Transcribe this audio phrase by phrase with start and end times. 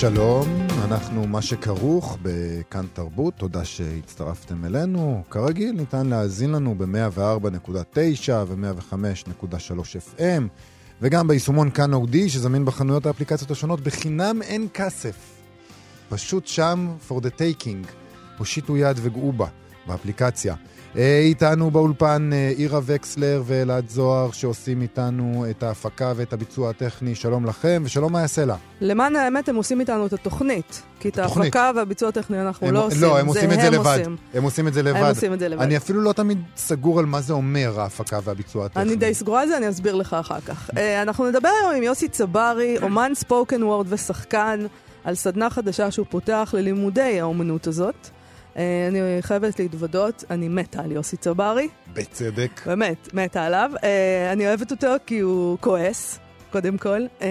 [0.00, 0.48] שלום,
[0.84, 5.22] אנחנו מה שכרוך בכאן תרבות, תודה שהצטרפתם אלינו.
[5.30, 10.42] כרגיל ניתן להאזין לנו ב-104.9 ו-105.3 FM,
[11.02, 15.16] וגם ביישומון כאן אודי שזמין בחנויות האפליקציות השונות בחינם אין כסף.
[16.08, 17.88] פשוט שם for the taking,
[18.38, 19.46] הושיטו יד וגעו בה,
[19.86, 20.54] באפליקציה.
[20.96, 27.14] אה, איתנו באולפן אה, אירה וקסלר ואלעד זוהר שעושים איתנו את ההפקה ואת הביצוע הטכני.
[27.14, 28.56] שלום לכם ושלום מה יעשה לה.
[28.80, 31.18] למען האמת הם עושים איתנו את התוכנית, כי את.
[31.18, 33.98] ההפקה והביצוע הטכני אנחנו הם- לא עושים, לא, הם עושים את זה לבד.
[33.98, 34.16] עושים.
[34.34, 35.00] הם עושים את זה לבד.
[35.00, 35.62] הם עושים את זה לבד.
[35.62, 38.82] אני אפילו לא תמיד סגור על מה זה אומר, ההפקה והביצוע הטכני.
[38.82, 40.70] אני די סגורה על זה, אני אסביר לך אחר כך.
[40.78, 44.66] אה, אנחנו נדבר היום עם יוסי צברי, אומן ספוקן וורד ושחקן,
[45.04, 48.08] על סדנה חדשה שהוא פותח ללימודי האומנות הזאת.
[48.58, 52.60] אה, אני חייבת להתוודות, אני מתה על יוסי צברי, בצדק.
[52.66, 53.70] באמת, מתה עליו.
[53.84, 56.18] אה, אני אוהבת אותו כי הוא כועס,
[56.52, 57.00] קודם כל.
[57.22, 57.28] אה,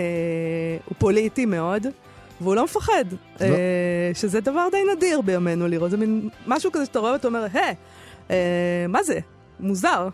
[0.86, 1.88] הוא פוליטי מאוד,
[2.42, 3.05] והוא לא מפחד.
[3.42, 3.48] אה,
[4.14, 5.92] שזה דבר די נדיר בימינו לראות.
[5.92, 7.75] זה מין משהו כזה שאתה רואה אותו אומר, היי,
[8.31, 8.36] אה,
[8.89, 9.20] מה זה?
[9.59, 10.09] מוזר.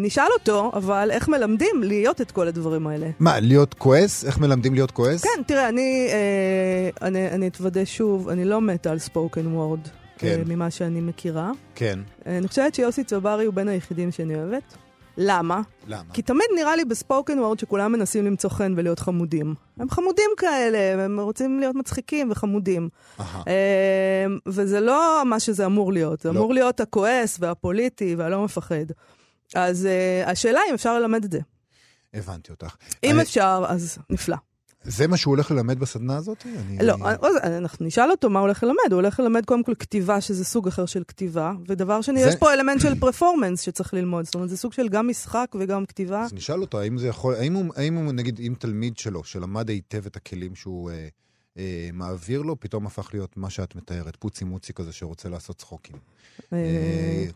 [0.00, 3.06] נשאל אותו, אבל איך מלמדים להיות את כל הדברים האלה?
[3.18, 4.24] מה, להיות כועס?
[4.24, 5.22] איך מלמדים להיות כועס?
[5.24, 9.80] כן, תראה, אני, אה, אני, אני אתוודה שוב, אני לא מתה על ספוקן וורד.
[10.18, 10.42] כן.
[10.46, 11.50] ממה שאני מכירה.
[11.74, 11.98] כן.
[12.26, 14.62] אה, אני חושבת שיוסי צברי הוא בין היחידים שאני אוהבת.
[15.16, 15.60] למה?
[15.86, 16.12] למה?
[16.12, 19.54] כי תמיד נראה לי בספוקן וורד שכולם מנסים למצוא חן ולהיות חמודים.
[19.78, 22.88] הם חמודים כאלה, הם רוצים להיות מצחיקים וחמודים.
[23.20, 23.24] אה,
[24.46, 26.38] וזה לא מה שזה אמור להיות, זה לא.
[26.38, 28.84] אמור להיות הכועס והפוליטי והלא מפחד.
[29.54, 29.88] אז
[30.24, 31.38] uh, השאלה אם אפשר ללמד את זה.
[32.14, 32.76] הבנתי אותך.
[33.04, 34.36] אם אני- אפשר, אז נפלא.
[34.84, 36.44] זה מה שהוא הולך ללמד בסדנה הזאת?
[36.68, 36.94] אני- לא,
[37.42, 38.76] אנחנו נשאל אותו מה הוא הולך ללמד.
[38.90, 42.36] הוא הולך ללמד קודם כל כתיבה, שזה סוג אחר של כתיבה, ודבר שני, זה- יש
[42.36, 44.24] פה אלמנט של פרפורמנס שצריך ללמוד.
[44.24, 46.22] זאת אומרת, זה סוג של גם משחק וגם כתיבה.
[46.22, 49.68] אז נשאל אותו, האם זה יכול, האם הוא, האם הוא נגיד, אם תלמיד שלו, שלמד
[49.68, 51.08] היטב את הכלים שהוא אה,
[51.58, 55.96] אה, מעביר לו, פתאום הפך להיות מה שאת מתארת, פוצי מוצי כזה שרוצה לעשות צחוקים.
[56.52, 56.58] אה,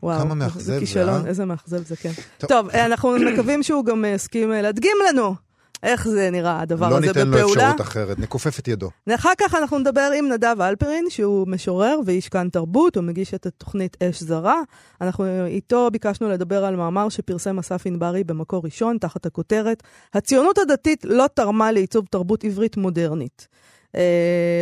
[0.00, 1.26] כמה וואו, מאכזב זה אה?
[1.26, 2.12] איזה מאכזב זה, כן.
[2.38, 2.48] טוב.
[2.50, 5.34] טוב, אה, אנחנו מקווים שהוא גם אה, יסכים אה, להדגים לנו
[5.82, 7.70] איך זה נראה, הדבר לא הזה ניתן לו בפעולה.
[7.70, 8.90] אפשרות אחרת, נכופף את ידו.
[9.06, 13.46] ואחר כך אנחנו נדבר עם נדב אלפרין, שהוא משורר ואיש כאן תרבות, הוא מגיש את
[13.46, 14.60] התוכנית אש זרה.
[15.00, 19.82] אנחנו איתו ביקשנו לדבר על מאמר שפרסם אסף ענברי במקור ראשון, תחת הכותרת
[20.14, 23.48] הציונות הדתית לא תרמה לעיצוב תרבות עברית מודרנית.
[23.96, 23.98] Uh,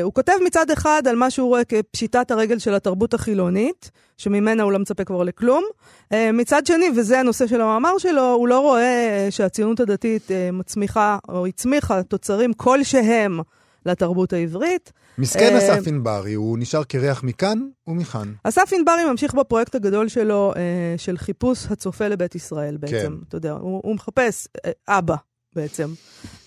[0.03, 4.73] הוא כותב מצד אחד על מה שהוא רואה כפשיטת הרגל של התרבות החילונית, שממנה הוא
[4.73, 5.65] לא מצפה כבר לכלום.
[6.05, 10.53] Uh, מצד שני, וזה הנושא של המאמר שלו, הוא לא רואה uh, שהציונות הדתית uh,
[10.53, 13.41] מצמיחה או הצמיחה תוצרים כלשהם
[13.87, 14.93] לתרבות העברית.
[15.19, 18.33] מסכן אה, אסף ענברי, הוא נשאר קרח מכאן ומכאן.
[18.45, 22.95] אסף ענברי ממשיך בפרויקט הגדול שלו אה, של חיפוש הצופה לבית ישראל בעצם.
[22.95, 23.13] כן.
[23.29, 25.17] אתה יודע, הוא, הוא מחפש אה, אבא
[25.55, 25.89] בעצם.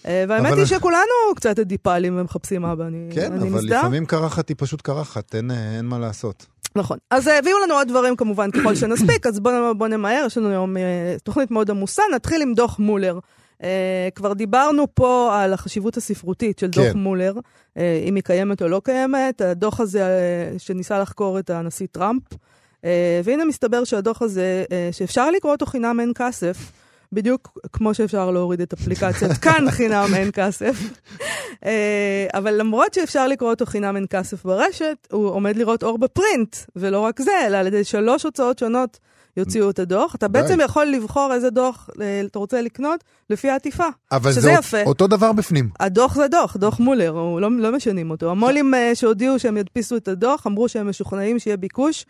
[0.06, 1.02] אה, והאמת אבל- היא שכולנו
[1.36, 3.80] קצת אדיפלים ומחפשים אבא, אני, כן, אני אבל מזדהה.
[3.80, 6.46] לפעמים קרחת היא פשוט קרחת, אין, אה, אין מה לעשות.
[6.76, 6.98] נכון.
[7.12, 10.50] אז אה, הביאו לנו עוד דברים כמובן ככל שנספיק, אז בואו בוא נמהר, יש לנו
[10.50, 10.76] היום
[11.24, 13.20] תוכנית מאוד עמוסה, נתחיל עם דוח מולר.
[13.60, 13.62] Uh,
[14.16, 16.98] כבר דיברנו פה על החשיבות הספרותית של דוח כן.
[16.98, 19.42] מולר, uh, אם היא קיימת או לא קיימת.
[19.42, 20.18] הדוח הזה
[20.56, 22.86] uh, שניסה לחקור את הנשיא טראמפ, uh,
[23.24, 26.58] והנה מסתבר שהדוח הזה, uh, שאפשר לקרוא אותו חינם אין כסף,
[27.12, 30.76] בדיוק כמו שאפשר להוריד את אפליקציית כאן חינם אין כסף.
[31.66, 36.56] אה, אבל למרות שאפשר לקרוא אותו חינם אין כסף ברשת, הוא עומד לראות אור בפרינט,
[36.76, 39.00] ולא רק זה, אלא על ידי שלוש הוצאות שונות
[39.38, 40.16] יוציאו את הדוח.
[40.16, 40.42] אתה די.
[40.42, 43.88] בעצם יכול לבחור איזה דוח אה, אתה רוצה לקנות לפי העטיפה.
[44.12, 44.84] אבל שזה זה יפה.
[44.84, 45.70] אותו דבר בפנים.
[45.80, 48.32] הדוח זה דוח, דוח מולר, הוא לא, לא משנים אותו.
[48.32, 52.06] המו"לים אה, שהודיעו שהם ידפיסו את הדוח, אמרו שהם משוכנעים שיהיה ביקוש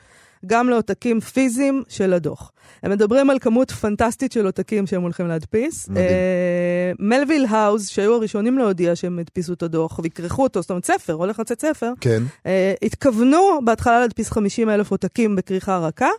[0.46, 2.52] גם לעותקים פיזיים של הדוח.
[2.84, 5.90] הם מדברים על כמות פנטסטית של עותקים שהם הולכים להדפיס.
[5.90, 6.06] מדהים.
[6.06, 11.14] אה, מלוויל האוז, שהיו הראשונים להודיע שהם הדפיסו את הדוח ויכרכו אותו, זאת אומרת ספר,
[11.14, 12.24] הולך לצאת ספר, כן.
[12.46, 16.10] אה, התכוונו בהתחלה להדפיס 50 אלף עותקים בכריכה רכה,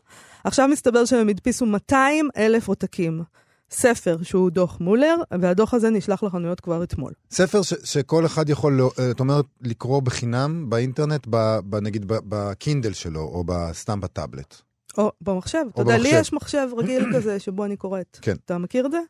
[0.44, 3.22] עכשיו מסתבר שהם הדפיסו 200 אלף עותקים.
[3.70, 7.12] ספר שהוא דוח מולר, והדוח הזה נשלח לחנויות כבר אתמול.
[7.30, 12.92] ספר ש, שכל אחד יכול, אה, את אומרת, לקרוא בחינם באינטרנט, ב, ב, נגיד בקינדל
[12.92, 14.54] שלו, או סתם בטאבלט.
[14.98, 15.64] או במחשב.
[15.74, 16.08] אתה יודע, לי.
[16.08, 18.18] יש מחשב רגיל כזה שבו אני קוראת.
[18.22, 18.34] כן.
[18.44, 19.00] אתה מכיר את זה?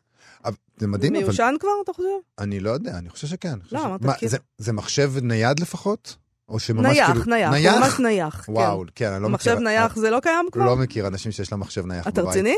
[0.77, 2.09] זה מדהים, אבל מיושן כבר, אתה חושב?
[2.39, 3.59] אני לא יודע, אני חושב שכן.
[3.71, 6.15] לא, אמרת כאילו- זה מחשב נייד לפחות?
[6.51, 7.23] או שממש נייח, כאילו...
[7.25, 8.45] נייח, הוא ממש נייח.
[8.47, 8.91] וואו, כן.
[8.95, 9.63] כן, אני לא מחשב מכיר.
[9.63, 10.65] נייח זה לא קיים כבר?
[10.65, 12.19] לא מכיר אנשים שיש להם מחשב נייח בבית.
[12.19, 12.55] אתה רציני?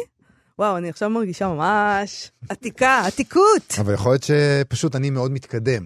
[0.59, 5.83] וואו, אני עכשיו מרגישה ממש עתיקה, עתיקות, אבל יכול להיות שפשוט אני מאוד מתקדם.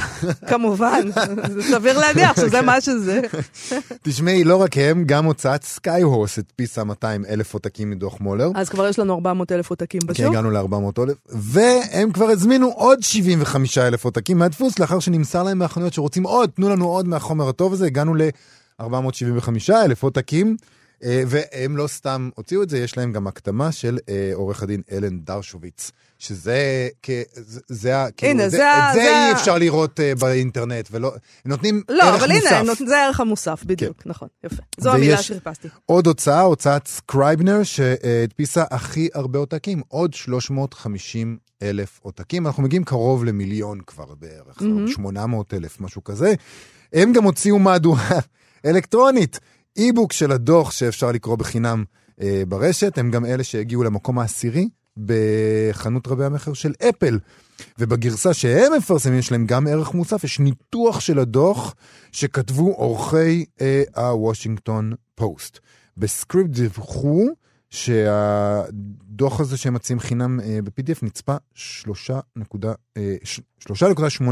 [0.50, 1.00] כמובן.
[1.48, 2.66] זה סביר להניח שזה כן.
[2.66, 3.20] מה שזה.
[4.02, 8.50] תשמעי, לא רק הם, גם הוצאת Skyhorse הדפיסה 200 אלף עותקים מדוח מולר.
[8.54, 10.26] אז כבר יש לנו 400 אלף עותקים כן, בשוק.
[10.26, 15.92] הגענו ל-400 אלף, והם כבר הזמינו עוד 75 אלף עותקים מהדפוס, לאחר שנמסר להם מהחנויות
[15.92, 20.56] שרוצים עוד, תנו לנו עוד מהחומר הטוב הזה, הגענו ל-475 אלף עותקים,
[21.02, 25.20] והם לא סתם הוציאו את זה, יש להם גם הקדמה של אה, עורך הדין אלן
[25.20, 27.10] דרשוביץ, שזה, כ,
[27.68, 31.12] זה, כאילו, הנה, זה, זה את זה זה אי אפשר לראות אה, באינטרנט, ולא,
[31.44, 32.46] נותנים לא, ערך אבל מוסף.
[32.52, 34.62] הנה, נות- זה הערך המוסף, בדיוק, נכון, יפה.
[34.78, 35.68] זו המילה שחיפשתי.
[35.86, 42.46] עוד הוצאה, הוצאת Scribner, שהדפיסה הכי הרבה עותקים, עוד 350 אלף עותקים.
[42.46, 44.88] אנחנו מגיעים קרוב למיליון כבר בערך, מהמם.
[44.88, 46.34] 800 אלף, משהו כזה.
[46.92, 48.18] הם גם הוציאו מהדורה
[48.66, 49.40] אלקטרונית,
[49.76, 51.84] אי-בוק של הדוח שאפשר לקרוא בחינם
[52.20, 57.18] אה, ברשת, הם גם אלה שהגיעו למקום העשירי בחנות רבי המכר של אפל.
[57.78, 61.74] ובגרסה שהם מפרסמים יש להם גם ערך מוסף, יש ניתוח של הדוח
[62.12, 65.58] שכתבו עורכי אה, הוושינגטון פוסט.
[65.96, 67.26] בסקריפט דיווחו
[67.70, 74.22] שהדוח הזה שהם מציעים חינם אה, ב-PDF נצפה 3.8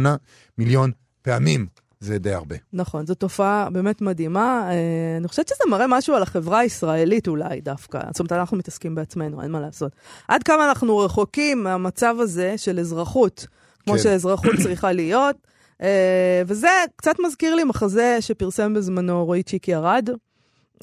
[0.58, 0.90] מיליון
[1.22, 1.66] פעמים.
[2.00, 2.56] זה די הרבה.
[2.73, 4.69] נכון, זו תופעה באמת מדהימה.
[4.70, 8.00] אה, אני חושבת שזה מראה משהו על החברה הישראלית אולי דווקא.
[8.11, 9.93] זאת אומרת, אנחנו מתעסקים בעצמנו, אין מה לעשות.
[10.29, 13.47] עד כמה אנחנו רחוקים מהמצב הזה של אזרחות,
[13.85, 13.99] כמו כן.
[13.99, 15.37] שאזרחות צריכה להיות.
[15.82, 20.08] אה, וזה קצת מזכיר לי מחזה שפרסם בזמנו רועי צ'יקי ארד.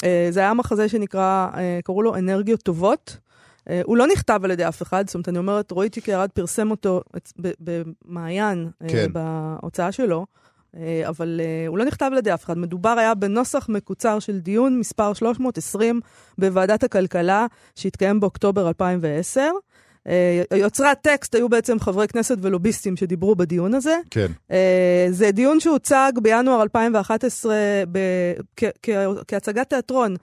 [0.04, 1.48] אה, זה היה מחזה שנקרא,
[1.84, 3.18] קראו לו אנרגיות טובות.
[3.84, 6.72] הוא לא נכתב על ידי אף אחד, זאת אומרת, אני אומרת, רועי צ'יקי ארד פרסם
[6.72, 7.02] אותו
[7.60, 9.08] במעיין, כן.
[9.14, 10.26] בהוצאה שלו.
[10.76, 12.58] אה, אבל אה, הוא לא נכתב על ידי אף אחד.
[12.58, 16.02] מדובר היה בנוסח מקוצר של דיון מספר 320
[16.38, 19.42] בוועדת הכלכלה, שהתקיים באוקטובר 2010.
[20.08, 23.98] אה, יוצרי הטקסט היו בעצם חברי כנסת ולוביסטים שדיברו בדיון הזה.
[24.10, 24.28] כן.
[25.10, 27.56] זה דיון שהוצג בינואר 2011
[27.92, 28.90] ב- כ- כ-
[29.28, 30.16] כהצגת תיאטרון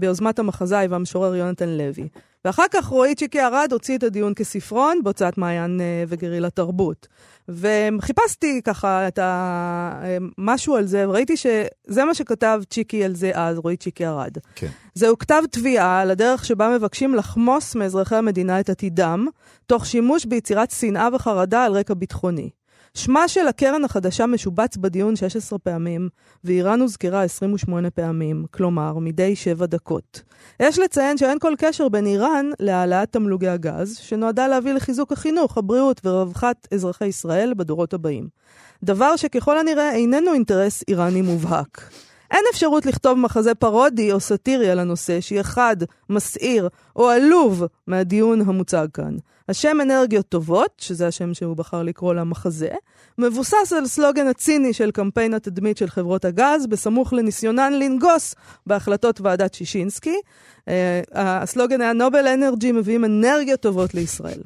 [0.00, 2.08] ביוזמת המחזאי והמשורר יונתן לוי.
[2.44, 7.08] ואחר כך רועי צ'יקי ארד הוציא את הדיון כספרון בהוצאת מעיין אה, וגרילה תרבות.
[7.48, 10.00] וחיפשתי ככה את ה...
[10.04, 14.38] אה, משהו על זה, וראיתי שזה מה שכתב צ'יקי על זה אז, רועי צ'יקי ארד.
[14.54, 14.68] כן.
[14.94, 19.26] זהו כתב תביעה על הדרך שבה מבקשים לחמוס מאזרחי המדינה את עתידם,
[19.66, 22.50] תוך שימוש ביצירת שנאה וחרדה על רקע ביטחוני.
[22.94, 26.08] שמה של הקרן החדשה משובץ בדיון 16 פעמים,
[26.44, 30.22] ואיראן הוזכרה 28 פעמים, כלומר, מדי 7 דקות.
[30.60, 36.00] יש לציין שאין כל קשר בין איראן להעלאת תמלוגי הגז, שנועדה להביא לחיזוק החינוך, הבריאות
[36.04, 38.28] ורווחת אזרחי ישראל בדורות הבאים.
[38.82, 41.90] דבר שככל הנראה איננו אינטרס איראני מובהק.
[42.30, 45.76] אין אפשרות לכתוב מחזה פרודי או סאטירי על הנושא שהיא אחד,
[46.10, 49.16] מסעיר או עלוב מהדיון המוצג כאן.
[49.48, 52.68] השם אנרגיות טובות, שזה השם שהוא בחר לקרוא למחזה,
[53.18, 58.34] מבוסס על סלוגן הציני של קמפיין התדמית של חברות הגז, בסמוך לניסיונן לנגוס
[58.66, 60.16] בהחלטות ועדת שישינסקי.
[60.68, 64.40] אה, הסלוגן היה נובל אנרג'י מביאים אנרגיות טובות לישראל.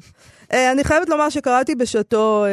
[0.53, 2.49] אה, אני חייבת לומר שקראתי בשעתו אה,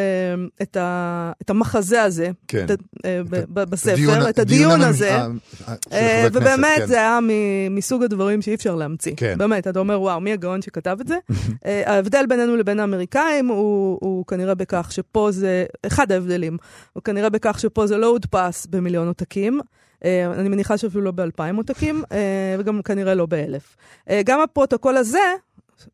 [0.62, 2.64] את, ה, את המחזה הזה, כן.
[2.64, 5.18] את, אה, ב- ב- בספר, הדיון- את הדיון הזה.
[5.66, 6.86] כנסת, ובאמת כן.
[6.86, 9.12] זה היה מ- מסוג הדברים שאי אפשר להמציא.
[9.16, 9.34] כן.
[9.38, 11.16] באמת, אתה אומר, וואו, מי הגאון שכתב את זה?
[11.86, 16.56] ההבדל בינינו לבין האמריקאים הוא, הוא כנראה בכך שפה זה, אחד ההבדלים,
[16.92, 19.60] הוא כנראה בכך שפה זה לא הודפס במיליון עותקים.
[20.04, 22.18] אה, אני מניחה שאפילו לא באלפיים עותקים, אה,
[22.58, 23.76] וגם כנראה לא באלף.
[24.10, 25.18] אה, גם הפרוטוקול הזה,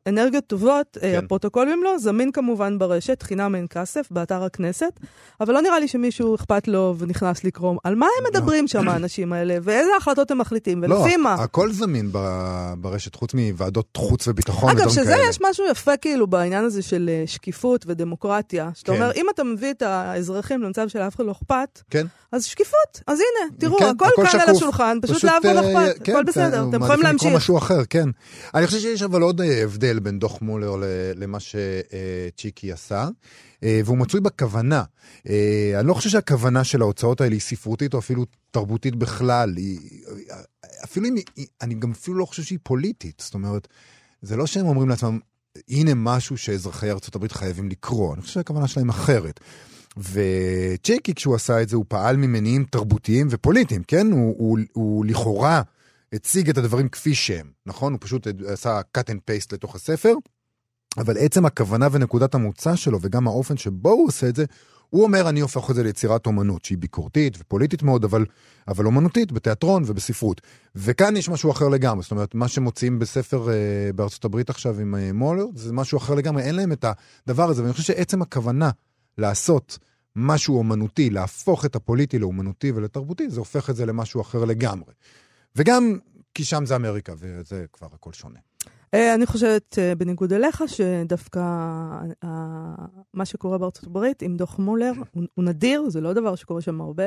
[0.06, 1.00] אנרגיות טובות, כן.
[1.00, 1.24] כן.
[1.24, 5.00] הפרוטוקולים לו, זמין כמובן ברשת, חינם אין כסף, באתר הכנסת,
[5.40, 9.32] אבל לא נראה לי שמישהו אכפת לו ונכנס לקרוא על מה הם מדברים שם האנשים
[9.32, 11.34] האלה, ואיזה החלטות הם מחליטים, ולפי לא, מה.
[11.34, 15.28] הכל זמין ב- ברשת, חוץ מוועדות חוץ וביטחון אגב, שזה כאלה.
[15.28, 18.70] יש משהו יפה כאילו בעניין הזה של אה, שקיפות ודמוקרטיה.
[18.74, 18.98] שאתה כן.
[19.02, 22.06] אומר, אם אתה מביא את האזרחים למצב שלאף אחד לא אכפת, כן.
[22.32, 23.00] אז שקיפות.
[23.06, 24.50] אז הנה, תראו, כן, הכל הכל כאן על.
[24.56, 27.34] השולחן, פשוט לאף אחד לא אה, אכפת, כן, הכל בסדר, כן, אתם יכולים להמשיך.
[27.34, 28.08] משהו אחר, כן.
[28.54, 30.74] אני חושב שיש אבל עוד אה, הבדל בין דוח מולר
[31.16, 33.08] למה שצ'יקי עשה,
[33.64, 34.82] אה, והוא מצוי בכוונה.
[35.28, 39.56] אה, אני לא חושב שהכוונה של ההוצאות האלה היא ספרותית או אפילו תרבותית בכלל.
[39.56, 39.78] היא,
[40.84, 43.22] אפילו אם היא, אני גם אפילו לא חושב שהיא פוליטית.
[43.24, 43.68] זאת אומרת,
[44.22, 45.18] זה לא שהם אומרים לעצמם,
[45.68, 48.14] הנה משהו שאזרחי ארה"ב חייבים לקרוא.
[48.14, 49.40] אני חושב שהכוונה שלהם אחרת.
[49.96, 54.12] וצ'יקי, כשהוא עשה את זה, הוא פעל ממניעים תרבותיים ופוליטיים, כן?
[54.12, 55.62] הוא, הוא, הוא לכאורה
[56.12, 57.92] הציג את הדברים כפי שהם, נכון?
[57.92, 60.14] הוא פשוט עשה cut and paste לתוך הספר,
[60.98, 64.44] אבל עצם הכוונה ונקודת המוצא שלו, וגם האופן שבו הוא עושה את זה,
[64.90, 68.26] הוא אומר, אני הופך את זה ליצירת אומנות שהיא ביקורתית ופוליטית מאוד, אבל,
[68.68, 70.40] אבל אומנותית בתיאטרון ובספרות.
[70.74, 74.94] וכאן יש משהו אחר לגמרי, זאת אומרת, מה שמוציאים בספר אה, בארצות הברית עכשיו עם
[74.94, 76.84] אה, מולר, זה משהו אחר לגמרי, אין להם את
[77.26, 78.70] הדבר הזה, ואני חושב שעצם הכוונה
[79.18, 79.78] לעשות
[80.16, 84.92] משהו אומנותי, להפוך את הפוליטי לאומנותי ולתרבותי, זה הופך את זה למשהו אחר לגמרי.
[85.56, 85.98] וגם
[86.34, 88.38] כי שם זה אמריקה, וזה כבר הכל שונה.
[88.94, 91.40] אה, אני חושבת, אה, בניגוד אליך, שדווקא
[92.24, 92.74] אה,
[93.14, 94.92] מה שקורה בארצות הברית עם דוח מולר
[95.34, 97.04] הוא נדיר, זה לא דבר שקורה שם הרבה.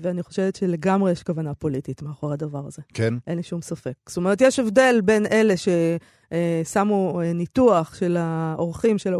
[0.00, 2.82] ואני חושבת שלגמרי יש כוונה פוליטית מאחורי הדבר הזה.
[2.94, 3.14] כן.
[3.26, 3.92] אין לי שום ספק.
[4.08, 9.14] זאת אומרת, יש הבדל בין אלה ששמו ניתוח של האורחים של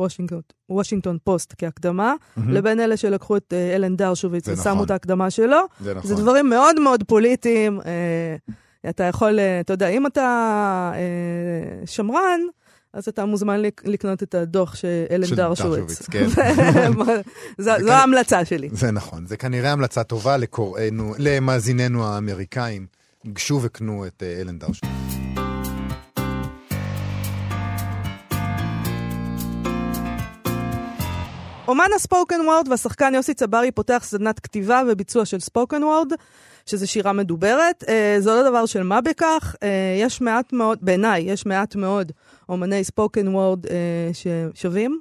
[0.68, 2.40] וושינגטון פוסט כהקדמה, mm-hmm.
[2.48, 4.84] לבין אלה שלקחו את אלן דרשוביץ ושמו נכון.
[4.84, 5.60] את ההקדמה שלו.
[5.80, 6.08] זה נכון.
[6.08, 7.80] זה דברים מאוד מאוד פוליטיים.
[8.88, 12.40] אתה יכול, אה, אתה יודע, אם אתה אה, שמרן,
[12.92, 16.02] אז אתה מוזמן לקנות את הדוח של אלן דרשוויץ.
[16.02, 16.26] כן.
[17.58, 18.68] זו, ההמלצה שלי.
[18.72, 22.86] זה נכון, זה כנראה המלצה טובה לקוראינו, למאזיננו האמריקאים.
[23.26, 24.92] גשו וקנו את אה, אלן דרשוויץ.
[31.68, 36.12] אומן הספוקן וורד והשחקן יוסי צברי פותח סדנת כתיבה וביצוע של ספוקן וורד.
[36.66, 37.84] שזה שירה מדוברת.
[37.88, 39.56] אה, זה לא דבר של מה בכך.
[39.62, 39.68] אה,
[40.00, 42.12] יש מעט מאוד, בעיניי, יש מעט מאוד
[42.48, 43.66] אומני ספוקן וורד
[44.12, 45.00] ששווים,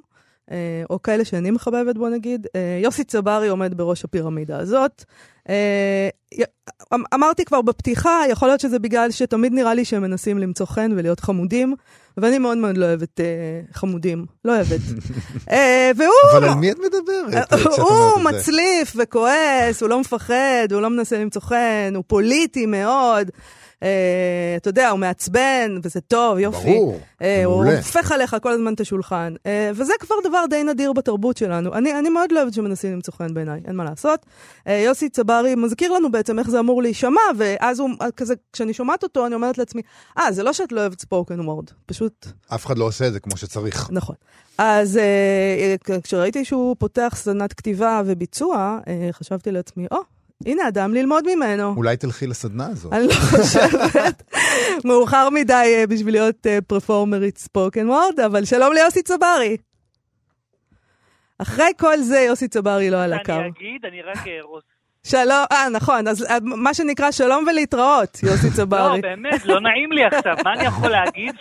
[0.90, 2.46] או כאלה שאני מחבבת, בוא נגיד.
[2.56, 5.04] אה, יוסי צברי עומד בראש הפירמידה הזאת.
[5.48, 6.08] אה,
[6.94, 10.90] אמ, אמרתי כבר בפתיחה, יכול להיות שזה בגלל שתמיד נראה לי שהם מנסים למצוא חן
[10.96, 11.74] ולהיות חמודים,
[12.16, 13.26] ואני מאוד מאוד לא אוהבת אה,
[13.72, 14.80] חמודים, לא אוהבת.
[15.96, 16.38] והוא...
[16.38, 17.52] אבל על מי את מדברת?
[17.78, 23.30] הוא מצליף וכועס, הוא לא מפחד, הוא לא מנסה למצוא חן, הוא פוליטי מאוד.
[23.82, 26.72] אה, אתה יודע, הוא מעצבן, וזה טוב, יופי.
[26.72, 29.34] ברור, אה, הוא הופך עליך כל הזמן את השולחן.
[29.46, 31.74] אה, וזה כבר דבר די נדיר בתרבות שלנו.
[31.74, 34.26] אני, אני מאוד לא אוהבת שמנסים למצוא חן בעיניי, אין מה לעשות.
[34.66, 39.26] יוסי צברי מזכיר לנו בעצם איך זה אמור להישמע, ואז הוא, כזה, כשאני שומעת אותו,
[39.26, 39.82] אני אומרת לעצמי,
[40.18, 42.26] אה, זה לא שאת לא אוהבת ספוקן וורד, פשוט...
[42.54, 43.88] אף אחד לא עושה את זה כמו שצריך.
[43.92, 44.14] נכון.
[44.58, 45.00] אז
[46.04, 48.78] כשראיתי שהוא פותח סדנת כתיבה וביצוע,
[49.12, 51.74] חשבתי לעצמי, או, oh, הנה אדם ללמוד ממנו.
[51.76, 52.92] אולי תלכי לסדנה הזאת.
[52.92, 54.22] אני לא חושבת.
[54.84, 59.56] מאוחר מדי אה, בשביל להיות פרפורמרית ספוקן וורד, אבל שלום ליוסי צברי.
[61.38, 63.32] אחרי כל זה יוסי צברי לא על הקו.
[63.32, 64.64] אני אגיד, אני רק ארוס
[65.10, 68.80] שלום, אה, נכון, אז אה, מה שנקרא שלום ולהתראות, יוסי צברי.
[68.80, 71.34] לא, באמת, לא נעים לי עכשיו, מה אני יכול להגיד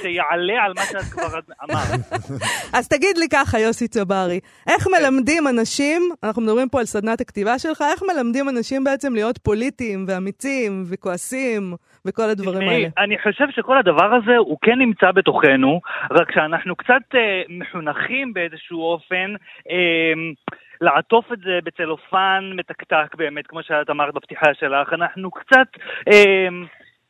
[0.00, 2.00] שיעלה על מה שאת כבר אמרת?
[2.76, 4.90] אז תגיד לי ככה, יוסי צברי, איך כן.
[4.90, 10.04] מלמדים אנשים, אנחנו מדברים פה על סדנת הכתיבה שלך, איך מלמדים אנשים בעצם להיות פוליטיים
[10.08, 11.74] ואמיצים וכועסים
[12.06, 12.88] וכל הדברים האלה?
[12.98, 15.80] אני חושב שכל הדבר הזה הוא כן נמצא בתוכנו,
[16.10, 19.34] רק שאנחנו קצת אה, מחונכים באיזשהו אופן.
[19.70, 20.12] אה,
[20.80, 25.68] לעטוף את זה בצלופן מתקתק באמת, כמו שאת אמרת בפתיחה שלך, אנחנו קצת
[26.12, 26.48] אה,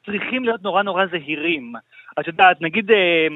[0.07, 1.73] צריכים להיות נורא נורא זהירים.
[2.21, 3.27] את יודעת, נגיד אה,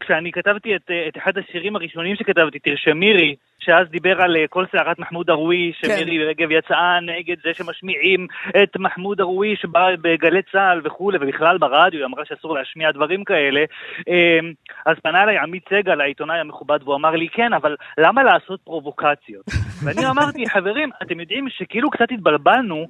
[0.00, 4.98] כשאני כתבתי את, את אחד השירים הראשונים שכתבתי, תרשמירי, שאז דיבר על אה, כל סערת
[4.98, 5.88] מחמוד דרוויש, כן.
[5.88, 8.26] שמירי רגב יצאה נגד זה שמשמיעים
[8.62, 9.66] את מחמוד דרוויש
[10.02, 13.64] בגלי צה"ל וכולי, ובכלל ברדיו, היא אמרה שאסור להשמיע דברים כאלה.
[14.08, 14.52] אמ,
[14.86, 19.44] אז פנה אליי עמית סגל, העיתונאי המכובד, והוא אמר לי, כן, אבל למה לעשות פרובוקציות?
[19.84, 22.86] ואני אמרתי, חברים, אתם יודעים שכאילו קצת התבלבלנו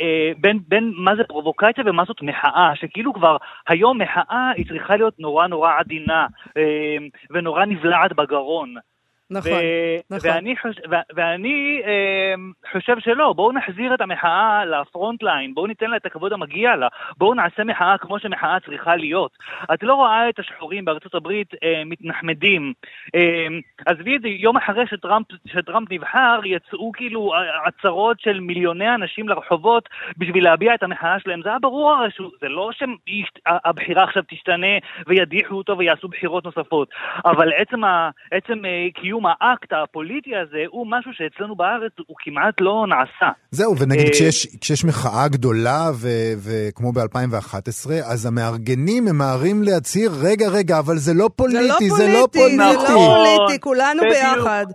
[0.00, 3.36] אה, בין, בין מה זה פרובוקציה ומה זאת מחאה, שכאילו כבר
[3.68, 6.26] היום מחאה היא צריכה להיות נורא נורא עדינה
[6.56, 8.74] אמ, ונורא נבלעת בגרון.
[9.30, 10.30] נכון, ו- נכון.
[10.30, 10.76] ואני, חוש...
[10.90, 12.34] ו- ואני אה,
[12.72, 16.88] חושב שלא, בואו נחזיר את המחאה לפרונט ליין, בואו ניתן לה את הכבוד המגיע לה,
[17.18, 19.30] בואו נעשה מחאה כמו שמחאה צריכה להיות.
[19.74, 22.72] את לא רואה את השחורים בארצות הברית אה, מתנחמדים.
[23.14, 23.46] אה,
[23.86, 27.32] עזבי את זה, יום אחרי שטראמפ, שטראמפ נבחר, יצאו כאילו
[27.64, 31.42] עצרות של מיליוני אנשים לרחובות בשביל להביע את המחאה שלהם.
[31.42, 36.88] זה היה ברור הרי שזה לא שהבחירה עכשיו תשתנה וידיחו אותו ויעשו בחירות נוספות,
[37.24, 42.16] אבל עצם, ה, עצם אה, קיום קיום האקט הפוליטי הזה הוא משהו שאצלנו בארץ הוא
[42.18, 43.32] כמעט לא נעשה.
[43.50, 45.90] זהו, ונגיד אה, כשיש, כשיש מחאה גדולה,
[46.44, 51.96] וכמו ב-2011, אז המארגנים ממהרים להצהיר, רגע, רגע, אבל זה לא פוליטי, זה לא פוליטי,
[51.96, 54.66] זה לא פוליטי, זה לא פוליטי, כולנו ביחד.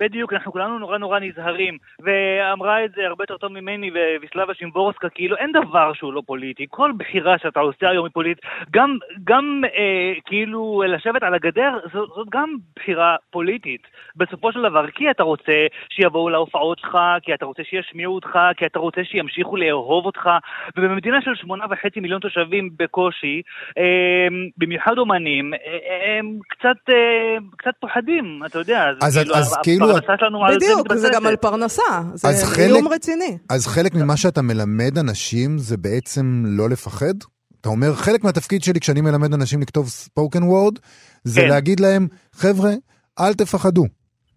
[0.00, 1.78] בדיוק, אנחנו כולנו נורא נורא נזהרים.
[2.02, 6.66] ואמרה את זה הרבה יותר טוב ממני וויסלבה שימבורסקה, כאילו אין דבר שהוא לא פוליטי.
[6.70, 8.44] כל בחירה שאתה עושה היום היא פוליטית.
[8.70, 13.82] גם, גם אה, כאילו לשבת על הגדר, זאת, זאת גם בחירה פוליטית.
[14.16, 18.66] בסופו של דבר, כי אתה רוצה שיבואו להופעות שלך, כי אתה רוצה שישמיעו אותך, כי
[18.66, 20.30] אתה רוצה שימשיכו לאהוב אותך.
[20.76, 23.42] ובמדינה של שמונה וחצי מיליון תושבים בקושי,
[23.78, 24.28] אה,
[24.58, 28.90] במיוחד אומנים, אה, הם קצת, אה, קצת פוחדים, אתה יודע.
[29.02, 30.84] אז, כאילו, אז כאילו הפרנסה שלנו על זה מתבססת.
[30.84, 31.82] בדיוק, זה גם על פרנסה,
[32.14, 32.28] זה
[32.58, 33.38] איום רציני.
[33.48, 37.14] אז חלק ממה שאתה מלמד אנשים זה בעצם לא לפחד?
[37.60, 40.78] אתה אומר, חלק מהתפקיד שלי כשאני מלמד אנשים לכתוב ספוקן וורד,
[41.24, 41.48] זה כן.
[41.48, 42.72] להגיד להם, חבר'ה,
[43.20, 43.84] אל תפחדו.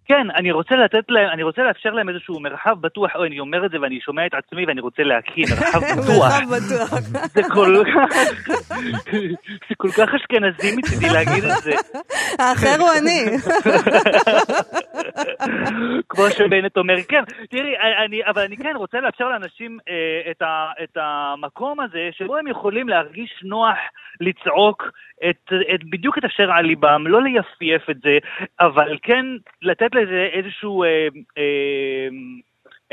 [0.05, 3.65] כן, אני רוצה לתת להם, אני רוצה לאפשר להם איזשהו מרחב בטוח, או אני אומר
[3.65, 6.07] את זה ואני שומע את עצמי ואני רוצה להקיא, מרחב בטוח.
[6.07, 6.99] מרחב בטוח.
[7.33, 8.17] זה כל כך,
[9.69, 11.71] זה כל כך אשכנזי מצידי להגיד את זה.
[12.39, 13.25] האחר הוא אני.
[16.09, 17.73] כמו שבנט אומר, כן, תראי,
[18.05, 22.47] אני, אבל אני כן רוצה לאפשר לאנשים אה, את, ה, את המקום הזה, שבו הם
[22.47, 23.77] יכולים להרגיש נוח
[24.23, 24.91] לצעוק
[25.29, 28.17] את, את, בדיוק את אשר על ליבם, לא לייפייף את זה,
[28.59, 29.25] אבל כן
[29.61, 30.83] לתת לזה איזשהו...
[30.83, 32.07] אה, אה,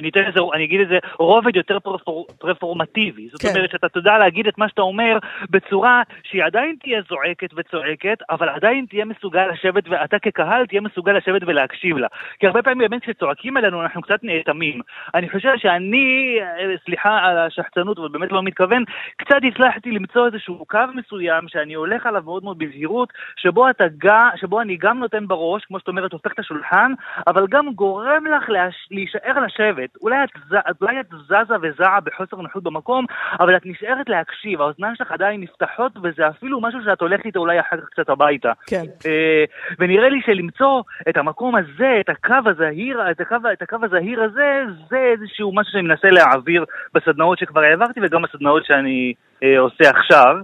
[0.01, 3.29] אני אתן לזה, אני אגיד לזה, רובד יותר פרפור, פרפורמטיבי.
[3.33, 3.49] זאת כן.
[3.49, 5.19] אומרת שאתה תדע להגיד את מה שאתה אומר
[5.51, 11.13] בצורה שהיא עדיין תהיה זועקת וצועקת, אבל עדיין תהיה מסוגל לשבת, ואתה כקהל תהיה מסוגל
[11.13, 12.09] לשבת ולהקשיב לה.
[12.39, 14.81] כי הרבה פעמים באמת כשצועקים עלינו אנחנו קצת נאטמים.
[15.15, 16.39] אני חושב שאני,
[16.85, 18.85] סליחה על השחצנות, אבל באמת לא מתכוון,
[19.17, 23.85] קצת הצלחתי למצוא איזשהו קו מסוים שאני הולך עליו מאוד מאוד בזהירות, שבו, אתה,
[24.37, 26.93] שבו אני גם נותן בראש, כמו שאת אומרת, הופך את השולחן,
[27.27, 28.89] אבל גם גורם לך להש...
[28.91, 29.90] להישאר לשבת.
[29.91, 30.03] אחרת.
[30.03, 33.05] אולי את, אולי את זזה וזעה בחוסר נוחות במקום,
[33.41, 37.61] אבל את נשארת להקשיב, האוזניים שלך עדיין נפתחות, וזה אפילו משהו שאת הולכת איתו אולי
[37.61, 38.53] אחר כך קצת הביתה.
[38.67, 38.85] כן.
[39.07, 39.45] אה,
[39.79, 44.63] ונראה לי שלמצוא את המקום הזה, את הקו הזהיר, את הקו, את הקו הזהיר הזה,
[44.91, 49.15] זה איזשהו משהו שאני מנסה להעביר בסדנאות שכבר העברתי, וגם בסדנאות שאני
[49.59, 50.37] עושה עכשיו.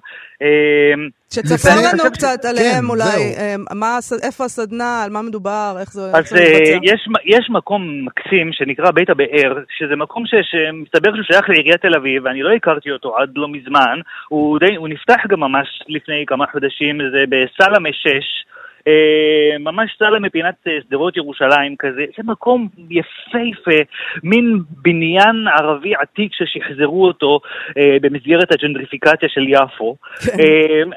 [0.42, 0.94] אה,
[1.30, 3.34] שתספר לנו קצת עליהם כן, אולי,
[3.74, 6.18] מה, איפה הסדנה, על מה מדובר, איך זה מתבצע.
[6.18, 6.40] אז
[6.82, 11.94] יש, יש מקום מקסים שנקרא בית הבאר, שזה מקום ש, שמסתבר שהוא שייך לעיריית תל
[11.96, 16.24] אביב, ואני לא הכרתי אותו עד לא מזמן, הוא, די, הוא נפתח גם ממש לפני
[16.26, 18.46] כמה חודשים, זה בסלמה 6.
[18.87, 23.81] אה, ממש סלע מפינת אה, שדרות ירושלים כזה, זה מקום יפהפה,
[24.23, 27.40] מין בניין ערבי עתיק ששחזרו אותו
[27.78, 29.97] אה, במסגרת הג'נדריפיקציה של יפו.
[30.25, 30.90] כן.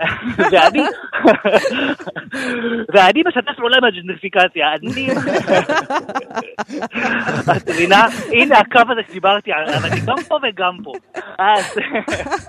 [0.52, 0.80] ואני,
[2.94, 5.08] ואני משתף פעולה עם הג'נדריפיקציה, אני...
[7.58, 8.06] את מבינה?
[8.32, 10.94] הנה הקו הזה שדיברתי עליו, אני גם פה וגם פה.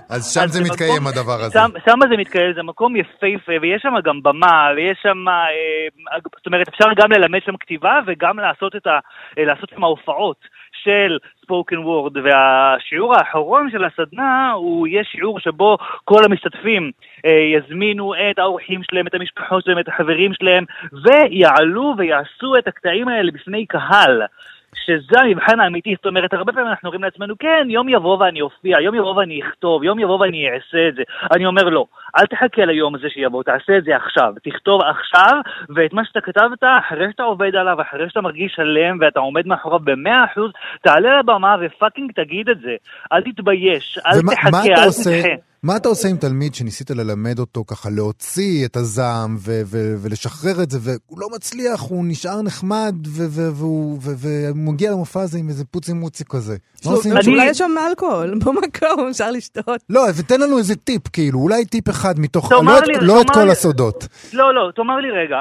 [0.09, 1.59] אז שם זה מתקיים הדבר הזה.
[1.85, 5.30] שם זה מתקיים, זה מקום יפהפה, ויש שם גם במה, ויש שם...
[5.31, 8.99] אה, זאת אומרת, אפשר גם ללמד שם כתיבה וגם לעשות, את ה,
[9.37, 10.37] אה, לעשות שם ההופעות
[10.83, 16.91] של ספוקן וורד, והשיעור האחרון של הסדנה הוא יהיה שיעור שבו כל המשתתפים
[17.25, 20.65] אה, יזמינו את האורחים שלהם, את המשפחות שלהם, את החברים שלהם,
[21.03, 24.21] ויעלו ויעשו את הקטעים האלה בפני קהל.
[24.75, 28.81] שזה המבחן האמיתי, זאת אומרת, הרבה פעמים אנחנו אומרים לעצמנו, כן, יום יבוא ואני אופיע,
[28.81, 31.01] יום יבוא ואני אכתוב, יום יבוא ואני אעשה את זה.
[31.35, 31.85] אני אומר, לא,
[32.17, 34.33] אל תחכה ליום הזה שיבוא, תעשה את זה עכשיו.
[34.43, 35.37] תכתוב עכשיו,
[35.75, 39.79] ואת מה שאתה כתבת, אחרי שאתה עובד עליו, אחרי שאתה מרגיש שלם ואתה עומד מאחוריו
[39.79, 42.75] במאה אחוז, תעלה לבמה ופאקינג תגיד את זה.
[43.13, 45.50] אל תתבייש, אל ומה, תחכה, אל תדחה.
[45.63, 50.63] מה אתה עושה עם תלמיד שניסית ללמד אותו ככה להוציא את הזעם ו- ו- ולשחרר
[50.63, 53.99] את זה, והוא לא מצליח, הוא נשאר נחמד, והוא
[54.55, 56.55] מגיע למופע הזה עם איזה פוצי מוצי כזה.
[56.85, 57.11] מה עושים?
[57.27, 59.81] אולי יש שם אלכוהול במקום, אפשר לשתות.
[59.89, 64.07] לא, ותן לנו איזה טיפ, כאילו, אולי טיפ אחד מתוך, לא, את, לא כל הסודות.
[64.33, 65.37] לא, לא, תאמר לי רגע,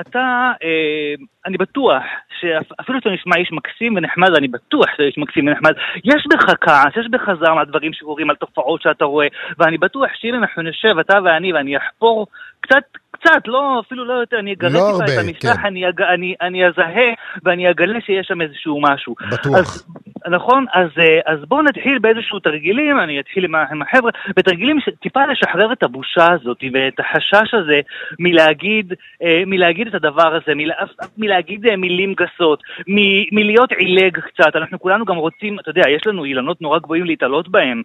[0.00, 0.18] אתה,
[0.62, 2.02] אה, אני בטוח
[2.40, 5.72] שאפילו שאתה נשמע איש מקסים ונחמד, אני בטוח שאתה איש מקסים ונחמד,
[6.04, 9.26] יש בך כעס, יש בך זעם על דברים שקורים, על תופעות שאתה רואה,
[9.58, 12.26] ואני בטוח שאם אנחנו נשב, אתה ואני, ואני אחפור
[12.60, 12.84] קצת,
[13.20, 15.66] קצת, לא, אפילו לא יותר, אני אגלה לא טיפה את המשטח, כן.
[15.66, 17.08] אני, אני, אני אזהה
[17.44, 19.14] ואני אגלה שיש שם איזשהו משהו.
[19.32, 19.58] בטוח.
[19.58, 19.86] אז,
[20.30, 20.64] נכון?
[20.74, 25.72] אז, אה, אז בואו נתחיל באיזשהו תרגילים, אני אתחיל עם, עם החבר'ה, בתרגילים טיפה לשחרר
[25.72, 27.80] את הבושה הזאת ואת החשש הזה
[28.18, 30.74] מלהגיד, אה, מלהגיד את הדבר הזה, מלה,
[31.18, 32.96] מלהגיד אה, מילים גסות, מ,
[33.36, 34.56] מלהיות עילג קצת.
[34.56, 37.82] אנחנו כולנו גם רוצים, אתה יודע, יש לנו אילנות נורא גבוהים להתעלות בהם.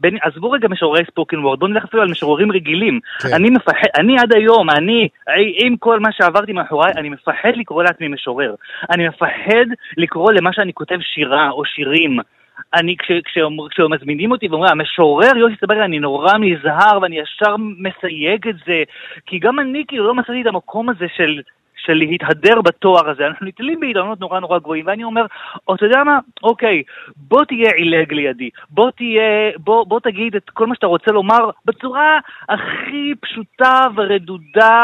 [0.00, 3.00] בין, עזבו רגע משוררי ספוקן וורד, בואו נלך אפילו על משוררים רגילים.
[3.22, 3.28] כן.
[3.34, 5.08] אני מפחד, אני עד היום, אני,
[5.64, 8.54] עם כל מה שעברתי מאחוריי, אני מפחד לקרוא לעצמי משורר.
[8.90, 12.18] אני מפחד לקרוא למה שאני כותב שירה או שירים.
[12.74, 13.38] אני, כש, כש,
[13.70, 18.82] כשמזמינים אותי ואומרים, המשורר יוסי סברי, אני נורא נזהר ואני ישר מסייג את זה,
[19.26, 21.40] כי גם אני כאילו לא מצאתי את המקום הזה של
[21.86, 23.26] של להתהדר בתואר הזה.
[23.26, 25.26] אנחנו נתלים באילנות נורא נורא גבוהים, ואני אומר,
[25.68, 26.82] או אתה יודע מה, אוקיי,
[27.16, 31.50] בוא תהיה עילג לידי, בוא תהיה, בוא, בוא תגיד את כל מה שאתה רוצה לומר
[31.64, 32.18] בצורה
[32.48, 34.82] הכי פשוטה ורדודה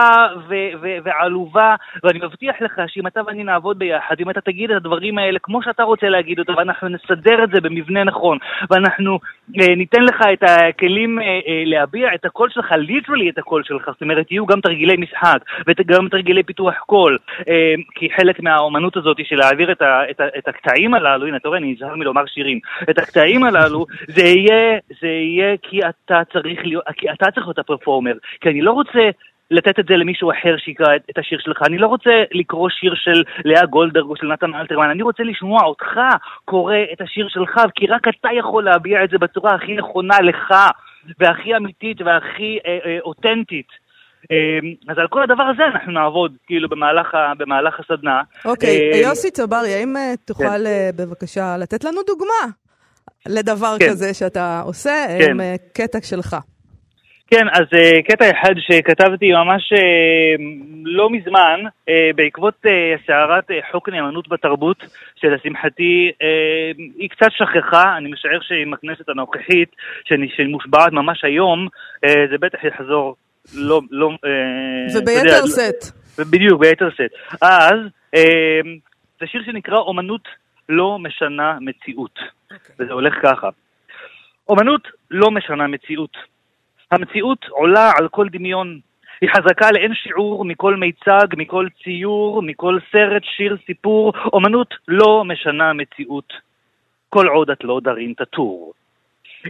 [0.48, 4.76] ו- ו- ועלובה, ואני מבטיח לך שאם אתה ואני נעבוד ביחד, אם אתה תגיד את
[4.76, 8.38] הדברים האלה כמו שאתה רוצה להגיד אותם, ואנחנו נסדר את זה במבנה נכון,
[8.70, 9.18] ואנחנו
[9.60, 13.90] אה, ניתן לך את הכלים אה, אה, להביע את הקול שלך, literally את הקול שלך,
[13.92, 17.16] זאת אומרת, יהיו גם תרגילי משחק, וגם תרגילי פיתוח הקול,
[17.48, 21.36] אה, כי חלק מהאומנות הזאת של להעביר את, ה, את, ה, את הקטעים הללו, הנה
[21.36, 26.22] אתה רואה, אני נזהר מלומר שירים, את הקטעים הללו, זה יהיה, זה יהיה כי אתה
[26.32, 29.10] צריך להיות, כי אתה צריך להיות ה performer, כי אני לא רוצה
[29.50, 31.62] לתת את זה למישהו אחר שיקרא את, את השיר שלך.
[31.66, 35.64] אני לא רוצה לקרוא שיר של לאה גולדברג או של נתן אלתרמן, אני רוצה לשמוע
[35.64, 36.00] אותך
[36.44, 40.54] קורא את השיר שלך, כי רק אתה יכול להביע את זה בצורה הכי נכונה לך,
[41.18, 43.81] והכי אמיתית והכי אה, אה, אותנטית.
[44.30, 44.58] אה,
[44.88, 48.22] אז על כל הדבר הזה אנחנו נעבוד, כאילו, במהלך, ה, במהלך הסדנה.
[48.44, 50.66] אוקיי, אה, יוסי צברי, האם אה, תוכל כן.
[50.66, 52.44] אה, בבקשה לתת לנו דוגמה
[53.28, 53.88] לדבר כן.
[53.88, 55.30] כזה שאתה עושה כן.
[55.30, 56.36] עם אה, קטע שלך?
[57.30, 57.66] כן, אז
[58.08, 59.72] קטע אחד שכתבתי ממש
[60.84, 61.60] לא מזמן,
[62.16, 62.54] בעקבות
[63.06, 64.84] סערת חוק נאמנות בתרבות,
[65.16, 66.10] שלשמחתי
[66.98, 69.68] היא קצת שכחה, אני משער שעם הכנסת הנוכחית,
[70.36, 71.68] שמושבעת ממש היום,
[72.30, 73.16] זה בטח יחזור
[73.54, 73.80] לא...
[73.90, 75.98] לא uh, וביתר סט.
[76.18, 77.42] בדיוק, ביתר סט.
[77.42, 77.78] אז,
[78.16, 78.68] uh,
[79.20, 80.28] זה שיר שנקרא אומנות
[80.68, 82.18] לא משנה מציאות.
[82.18, 82.54] Okay.
[82.54, 82.74] אוקיי.
[82.78, 83.48] וזה הולך ככה.
[84.48, 86.16] אומנות לא משנה מציאות.
[86.90, 88.80] המציאות עולה על כל דמיון.
[89.20, 94.12] היא חזקה לאין שיעור מכל מיצג, מכל ציור, מכל סרט, שיר, סיפור.
[94.32, 96.32] אומנות לא משנה מציאות.
[97.08, 98.72] כל עוד את לא דרין תטור.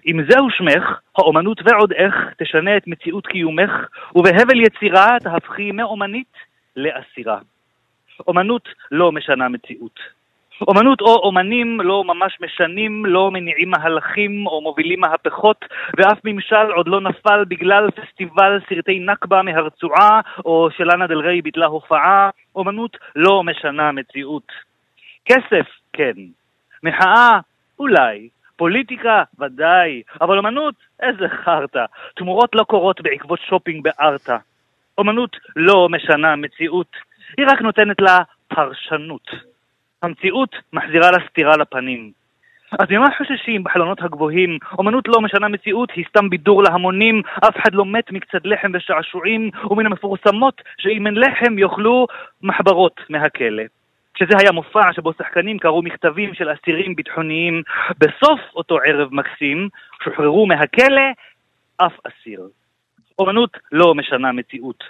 [0.06, 3.70] אם זהו שמך, האומנות ועוד איך תשנה את מציאות קיומך,
[4.14, 6.32] ובהבל יצירה תהפכי מאומנית
[6.76, 7.38] לאסירה.
[8.28, 10.00] אומנות לא משנה מציאות.
[10.68, 15.64] אומנות או אומנים לא ממש משנים, לא מניעים מהלכים או מובילים מהפכות,
[15.98, 21.66] ואף ממשל עוד לא נפל בגלל פסטיבל סרטי נכבה מהרצועה, או שלנה דל ריי ביטלה
[21.66, 22.30] הופעה.
[22.54, 24.52] אומנות לא משנה מציאות.
[25.24, 26.12] כסף, כן.
[26.82, 27.38] מחאה,
[27.78, 28.28] אולי.
[28.62, 30.02] פוליטיקה, ודאי.
[30.20, 31.84] אבל אומנות, איזה חרטא.
[32.16, 34.36] תמורות לא קורות בעקבות שופינג בארטה.
[34.98, 36.86] אומנות לא משנה מציאות,
[37.38, 39.30] היא רק נותנת לה פרשנות.
[40.02, 42.10] המציאות מחזירה לה סטירה לפנים.
[42.78, 44.58] אז ממה חוששים בחלונות הגבוהים?
[44.78, 49.50] אומנות לא משנה מציאות, היא סתם בידור להמונים, אף אחד לא מת מקצת לחם ושעשועים,
[49.70, 52.06] ומן המפורסמות שאם אין לחם יאכלו
[52.42, 53.62] מחברות מהכלא.
[54.22, 57.62] שזה היה מופע שבו שחקנים קראו מכתבים של אסירים ביטחוניים.
[57.98, 59.68] בסוף אותו ערב מקסים,
[60.04, 61.02] שוחררו מהכלא
[61.76, 62.48] אף אסיר.
[63.18, 64.84] אומנות לא משנה מציאות.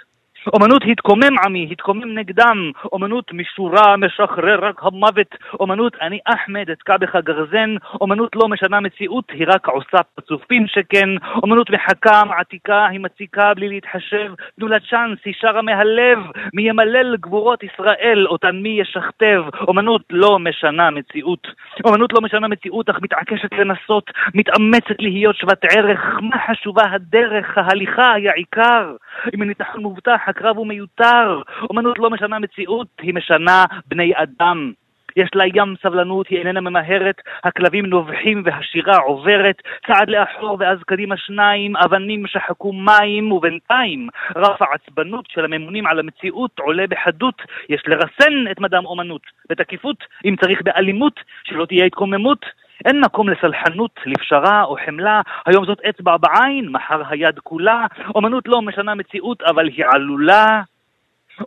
[0.47, 7.15] אומנות התקומם עמי, התקומם נגדם, אומנות משורה משחרר רק המוות, אומנות אני אחמד אתקע בך
[7.15, 11.09] גרזן, אומנות לא משנה מציאות, היא רק עושה פרצופים שכן,
[11.43, 16.19] אומנות מחכה, מעתיקה, היא מציקה בלי להתחשב, תנו לה צ'אנס, היא שרה מהלב,
[16.53, 21.47] מי ימלל גבורות ישראל, אותן מי ישכתב, אומנות לא משנה מציאות.
[21.85, 28.13] אומנות לא משנה מציאות, אך מתעקשת לנסות, מתאמצת להיות שוות ערך, מה חשובה הדרך, ההליכה
[28.13, 28.95] היא העיקר.
[29.33, 31.41] אם הניתחון מובטח, הקרב הוא מיותר.
[31.69, 34.71] אומנות לא משנה מציאות, היא משנה בני אדם.
[35.15, 41.17] יש לה ים סבלנות, היא איננה ממהרת, הכלבים נובחים והשירה עוברת, צעד לאחור ואז קדימה
[41.17, 48.51] שניים, אבנים שחקו מים, ובינתיים רף העצבנות של הממונים על המציאות עולה בחדות, יש לרסן
[48.51, 52.45] את מדעם אומנות, בתקיפות, אם צריך באלימות, שלא תהיה התקוממות.
[52.85, 57.85] אין מקום לסלחנות, לפשרה או חמלה, היום זאת אצבע בעין, מחר היד כולה.
[58.15, 60.61] אומנות לא משנה מציאות, אבל היא עלולה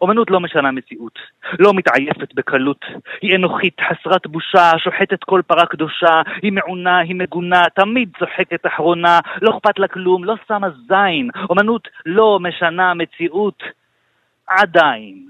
[0.03, 1.19] אומנות לא משנה מציאות,
[1.59, 2.85] לא מתעייפת בקלות,
[3.23, 9.21] היא אנוכית, חסרת בושה, שוחטת כל פרה קדושה, היא מעונה, היא מגונה, תמיד צוחקת אחרונה,
[9.43, 13.63] לא אכפת לה כלום, לא שמה זין, אומנות לא משנה מציאות,
[14.47, 15.27] עדיין.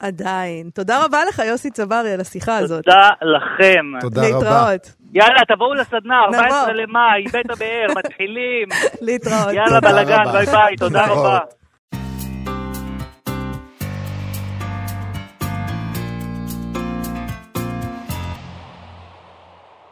[0.00, 0.70] עדיין.
[0.74, 2.84] תודה רבה לך, יוסי צברי, על השיחה הזאת.
[2.84, 3.86] תודה לכם.
[4.00, 4.28] תודה רבה.
[4.28, 5.01] להתראות.
[5.14, 8.68] יאללה, תבואו לסדנה, 14 למאי, בית הבאר, מתחילים.
[9.00, 9.54] להתראות.
[9.54, 11.38] יאללה, בלאגן, ביי ביי, תודה רבה.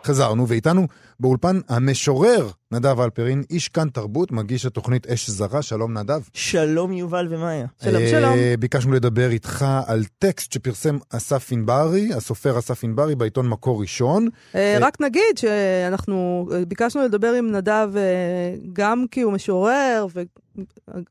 [0.05, 0.87] חזרנו, ואיתנו
[1.21, 5.63] באולפן המשורר נדב אלפרין, איש כאן תרבות, מגיש התוכנית אש זרה.
[5.63, 6.21] שלום נדב.
[6.33, 7.67] שלום יובל ומאיה.
[7.85, 8.35] שלום, שלום.
[8.59, 14.29] ביקשנו לדבר איתך על טקסט שפרסם אסף ענברי, הסופר אסף ענברי, בעיתון מקור ראשון.
[14.55, 18.03] אה, רק נגיד שאנחנו ביקשנו לדבר עם נדב אה,
[18.73, 20.07] גם כי הוא משורר,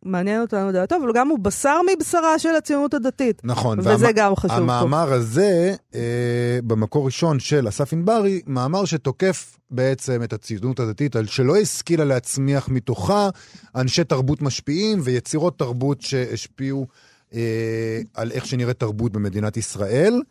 [0.03, 3.41] ומעניין אותנו דעתו, אבל גם הוא בשר מבשרה של הציונות הדתית.
[3.43, 3.79] נכון.
[3.79, 4.11] וזה והמ...
[4.15, 5.15] גם חשוב המאמר פה.
[5.15, 11.48] הזה, אה, במקור ראשון של אסף ענברי, מאמר שתוקף בעצם את הציונות הדתית על שלא
[11.57, 13.29] השכילה להצמיח מתוכה
[13.75, 16.87] אנשי תרבות משפיעים ויצירות תרבות שהשפיעו
[17.33, 20.21] אה, על איך שנראית תרבות במדינת ישראל.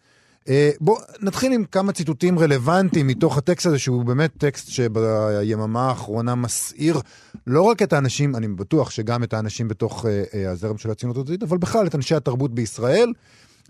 [0.49, 6.35] אה, בואו נתחיל עם כמה ציטוטים רלוונטיים מתוך הטקסט הזה, שהוא באמת טקסט שביממה האחרונה
[6.35, 7.01] מסעיר
[7.47, 11.17] לא רק את האנשים, אני בטוח שגם את האנשים בתוך אה, אה, הזרם של הציונות
[11.17, 13.13] הדתית, אבל בכלל את אנשי התרבות בישראל.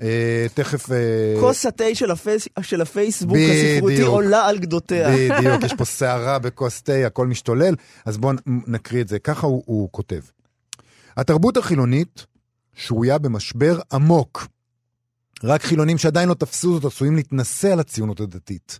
[0.03, 0.93] אה, תכף...
[0.93, 5.09] אה, כוס התה של, הפייס, של הפייסבוק הספרותי עולה על גדותיה.
[5.11, 7.75] בדיוק, יש פה סערה בכוס תה, הכל משתולל.
[8.05, 9.19] אז בואו נקריא את זה.
[9.19, 10.21] ככה הוא, הוא כותב.
[11.17, 12.27] התרבות החילונית
[12.75, 14.47] שרויה במשבר עמוק.
[15.45, 18.79] רק חילונים שעדיין לא תפסו זאת עשויים להתנשא על הציונות הדתית.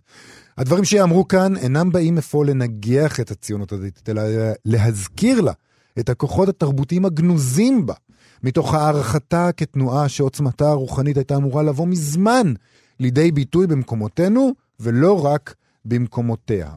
[0.57, 4.21] הדברים שיאמרו כאן אינם באים אפוא לנגח את הציונות הדתית, אלא
[4.65, 5.51] להזכיר לה
[5.99, 7.93] את הכוחות התרבותיים הגנוזים בה,
[8.43, 12.53] מתוך הערכתה כתנועה שעוצמתה הרוחנית הייתה אמורה לבוא מזמן
[12.99, 16.71] לידי ביטוי במקומותינו, ולא רק במקומותיה.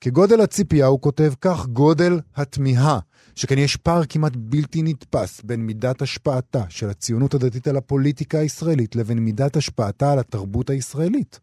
[0.00, 2.98] כגודל הציפייה, הוא כותב כך, גודל התמיהה,
[3.34, 8.96] שכן יש פער כמעט בלתי נתפס בין מידת השפעתה של הציונות הדתית על הפוליטיקה הישראלית
[8.96, 11.40] לבין מידת השפעתה על התרבות הישראלית.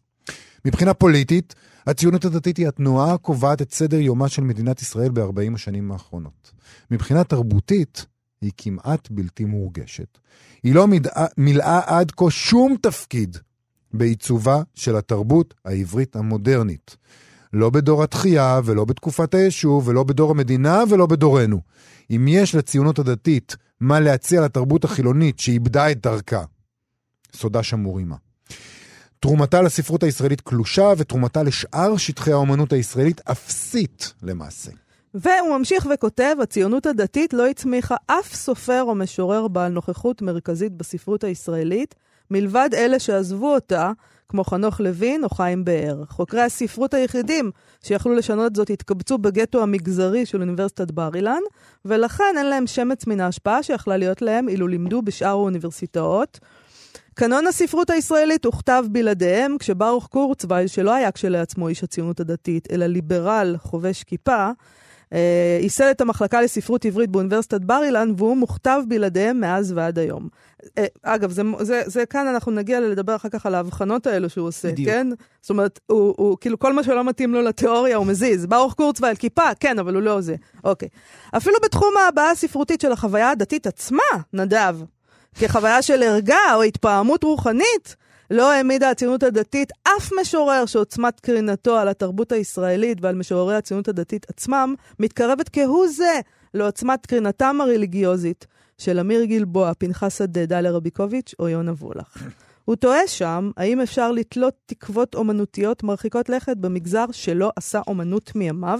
[0.65, 1.55] מבחינה פוליטית,
[1.87, 6.51] הציונות הדתית היא התנועה הקובעת את סדר יומה של מדינת ישראל ב-40 השנים האחרונות.
[6.91, 8.05] מבחינה תרבותית,
[8.41, 10.17] היא כמעט בלתי מורגשת.
[10.63, 13.37] היא לא מדע, מילאה עד כה שום תפקיד
[13.93, 16.95] בעיצובה של התרבות העברית המודרנית.
[17.53, 21.61] לא בדור התחייה, ולא בתקופת היישוב, ולא בדור המדינה, ולא בדורנו.
[22.11, 26.43] אם יש לציונות הדתית מה להציע לתרבות החילונית שאיבדה את דרכה,
[27.33, 28.15] סודה שמור עימה.
[29.19, 34.71] תרומתה לספרות הישראלית קלושה, ותרומתה לשאר שטחי האומנות הישראלית אפסית למעשה.
[35.13, 41.23] והוא ממשיך וכותב, הציונות הדתית לא הצמיחה אף סופר או משורר בעל נוכחות מרכזית בספרות
[41.23, 41.95] הישראלית,
[42.31, 43.91] מלבד אלה שעזבו אותה,
[44.29, 46.03] כמו חנוך לוין או חיים באר.
[46.09, 47.51] חוקרי הספרות היחידים
[47.83, 51.41] שיכלו לשנות זאת התקבצו בגטו המגזרי של אוניברסיטת בר אילן,
[51.85, 56.39] ולכן אין להם שמץ מן ההשפעה שיכלה להיות להם אילו לימדו בשאר האוניברסיטאות.
[57.13, 63.55] קנון הספרות הישראלית הוכתב בלעדיהם, כשברוך קורצווייל, שלא היה כשלעצמו איש הציונות הדתית, אלא ליברל
[63.59, 64.49] חובש כיפה,
[65.61, 70.27] ייסד את המחלקה לספרות עברית באוניברסיטת בר אילן, והוא מוכתב בלעדיהם מאז ועד היום.
[70.77, 74.47] אה, אגב, זה, זה, זה כאן אנחנו נגיע לדבר אחר כך על ההבחנות האלו שהוא
[74.47, 74.89] עושה, בדיוק.
[74.89, 75.07] כן?
[75.41, 78.45] זאת אומרת, הוא, הוא כאילו כל מה שלא מתאים לו לתיאוריה הוא מזיז.
[78.45, 80.35] ברוך קורצווייל, כיפה, כן, אבל הוא לא זה.
[80.63, 80.89] אוקיי.
[81.37, 84.77] אפילו בתחום ההבעה הספרותית של החוויה הדתית עצמה, נדב,
[85.39, 87.95] כחוויה של ערגה או התפעמות רוחנית,
[88.31, 94.25] לא העמידה הציונות הדתית אף משורר שעוצמת קרינתו על התרבות הישראלית ועל משוררי הציונות הדתית
[94.29, 96.19] עצמם מתקרבת כהוא זה
[96.53, 102.27] לעוצמת קרינתם הרליגיוזית של אמיר גלבוע, פנחס שדה, דליה רביקוביץ' או יונה וולך.
[102.65, 108.79] הוא תוהה שם האם אפשר לתלות תקוות אומנותיות מרחיקות לכת במגזר שלא עשה אומנות מימיו.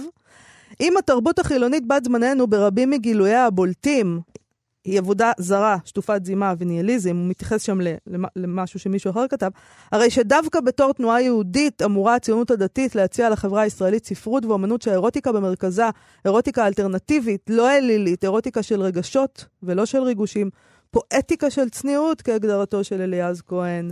[0.80, 4.20] אם התרבות החילונית בת זמננו ברבים מגילוייה הבולטים
[4.84, 7.78] היא עבודה זרה, שטופת זימה וניהליזם, הוא מתייחס שם
[8.36, 9.50] למשהו שמישהו אחר כתב,
[9.92, 15.84] הרי שדווקא בתור תנועה יהודית אמורה הציונות הדתית להציע לחברה הישראלית ספרות ואומנות שהאירוטיקה במרכזה,
[16.24, 20.50] אירוטיקה אלטרנטיבית, לא אלילית, אירוטיקה של רגשות ולא של ריגושים,
[20.90, 23.90] פואטיקה של צניעות כהגדרתו של אליעז כהן.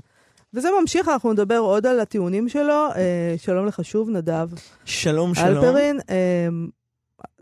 [0.55, 2.88] וזה ממשיך, אנחנו נדבר עוד על הטיעונים שלו.
[2.96, 4.48] אה, שלום לך שוב, נדב.
[4.85, 5.64] שלום, שלום.
[5.64, 6.48] אלפרין, אה,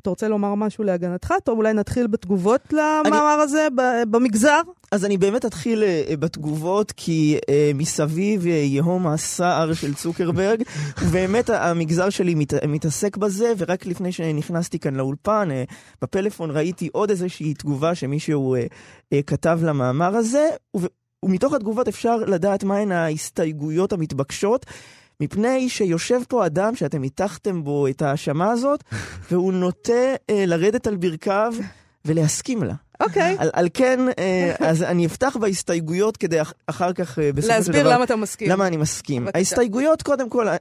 [0.08, 1.34] אתה רוצה לומר משהו להגנתך?
[1.44, 3.42] טוב, אולי נתחיל בתגובות למאמר אני...
[3.42, 3.68] הזה
[4.10, 4.60] במגזר?
[4.92, 10.62] אז אני באמת אתחיל uh, בתגובות, כי uh, מסביב uh, יהום הסער של צוקרברג,
[11.02, 17.10] ובאמת המגזר שלי מת, מתעסק בזה, ורק לפני שנכנסתי כאן לאולפן, uh, בפלאפון ראיתי עוד
[17.10, 18.58] איזושהי תגובה שמישהו uh,
[19.14, 20.86] uh, כתב למאמר הזה, ו...
[21.24, 24.66] ומתוך התגובות אפשר לדעת מהן ההסתייגויות המתבקשות.
[25.20, 28.84] מפני שיושב פה אדם שאתם הטחתם בו את ההאשמה הזאת,
[29.30, 31.52] והוא נוטה אה, לרדת על ברכיו
[32.04, 32.74] ולהסכים לה.
[33.00, 33.36] אוקיי.
[33.38, 33.42] Okay.
[33.42, 37.48] על, על כן, אה, אז אני אפתח בהסתייגויות כדי אח, אחר כך, אה, בסופו של
[37.48, 37.56] דבר...
[37.58, 38.50] להסביר למה אתה מסכים.
[38.50, 39.24] למה אני מסכים.
[39.24, 39.38] בבקשה.
[39.38, 40.56] ההסתייגויות, קודם כל, אה,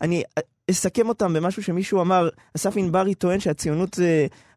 [0.00, 0.22] אני
[0.70, 3.98] אסכם אותם במשהו שמישהו אמר, אסף ענברי טוען שהציונות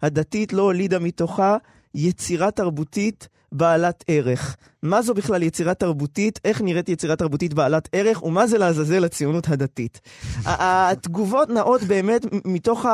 [0.02, 1.58] הדתית לא הולידה מתוכה
[1.96, 4.56] יצירה תרבותית בעלת ערך.
[4.84, 9.50] מה זו בכלל יצירה תרבותית, איך נראית יצירה תרבותית בעלת ערך, ומה זה לעזאזל הציונות
[9.50, 10.02] הדתית.
[10.46, 12.86] התגובות נעות באמת מתוך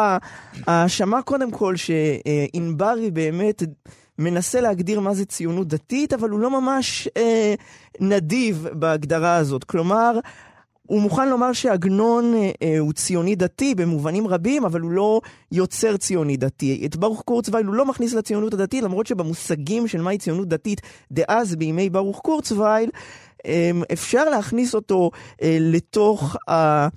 [0.67, 3.63] ההאשמה קודם כל שענברי באמת
[4.19, 7.53] מנסה להגדיר מה זה ציונות דתית, אבל הוא לא ממש אה,
[7.99, 9.63] נדיב בהגדרה הזאת.
[9.63, 10.19] כלומר,
[10.89, 15.21] הוא מוכן לומר שעגנון אה, אה, הוא ציוני דתי במובנים רבים, אבל הוא לא
[15.52, 16.82] יוצר ציוני דתי.
[16.86, 21.56] את ברוך קורצווייל הוא לא מכניס לציונות הדתית, למרות שבמושגים של מהי ציונות דתית דאז,
[21.56, 22.89] בימי ברוך קורצווייל,
[23.45, 26.88] אה, אפשר להכניס אותו אה, לתוך ה...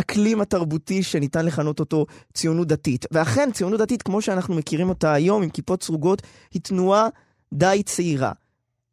[0.00, 3.06] אקלים התרבותי שניתן לכנות אותו ציונות דתית.
[3.12, 6.22] ואכן, ציונות דתית, כמו שאנחנו מכירים אותה היום, עם כיפות סרוגות,
[6.54, 7.08] היא תנועה
[7.52, 8.32] די צעירה.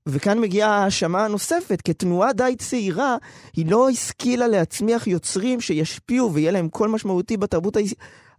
[0.07, 3.17] וכאן מגיעה ההאשמה הנוספת, כתנועה די צעירה,
[3.55, 7.77] היא לא השכילה להצמיח יוצרים שישפיעו ויהיה להם קול משמעותי בתרבות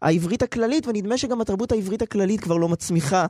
[0.03, 3.27] העברית הכללית, ונדמה שגם התרבות העברית הכללית כבר לא מצמיחה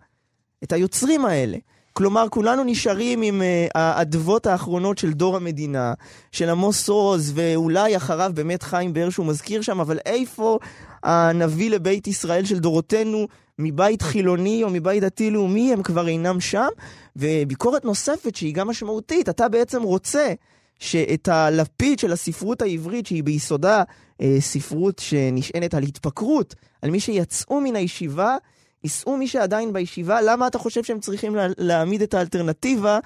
[0.65, 1.59] את היוצרים האלה.
[1.97, 5.95] כלומר, כולנו נשארים עם uh, האדוות האחרונות של דור המדינה,
[6.33, 10.59] של עמוס עוז, ואולי אחריו באמת חיים באר שהוא מזכיר שם, אבל איפה
[11.03, 13.27] הנביא לבית ישראל של דורותינו,
[13.59, 16.69] מבית חילוני או מבית דתי-לאומי, הם כבר אינם שם.
[17.17, 20.33] וביקורת נוספת שהיא גם משמעותית, אתה בעצם רוצה
[20.79, 23.83] שאת הלפיד של הספרות העברית, שהיא ביסודה
[24.21, 28.37] אה, ספרות שנשענת על התפקרות, על מי שיצאו מן הישיבה,
[28.85, 32.99] ייסעו מי שעדיין בישיבה, למה אתה חושב שהם צריכים לה, להעמיד את האלטרנטיבה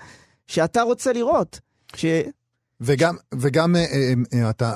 [0.46, 1.60] שאתה רוצה לראות?
[1.96, 2.04] ש...
[2.80, 4.72] וגם, וגם אה, אה, אה, אתה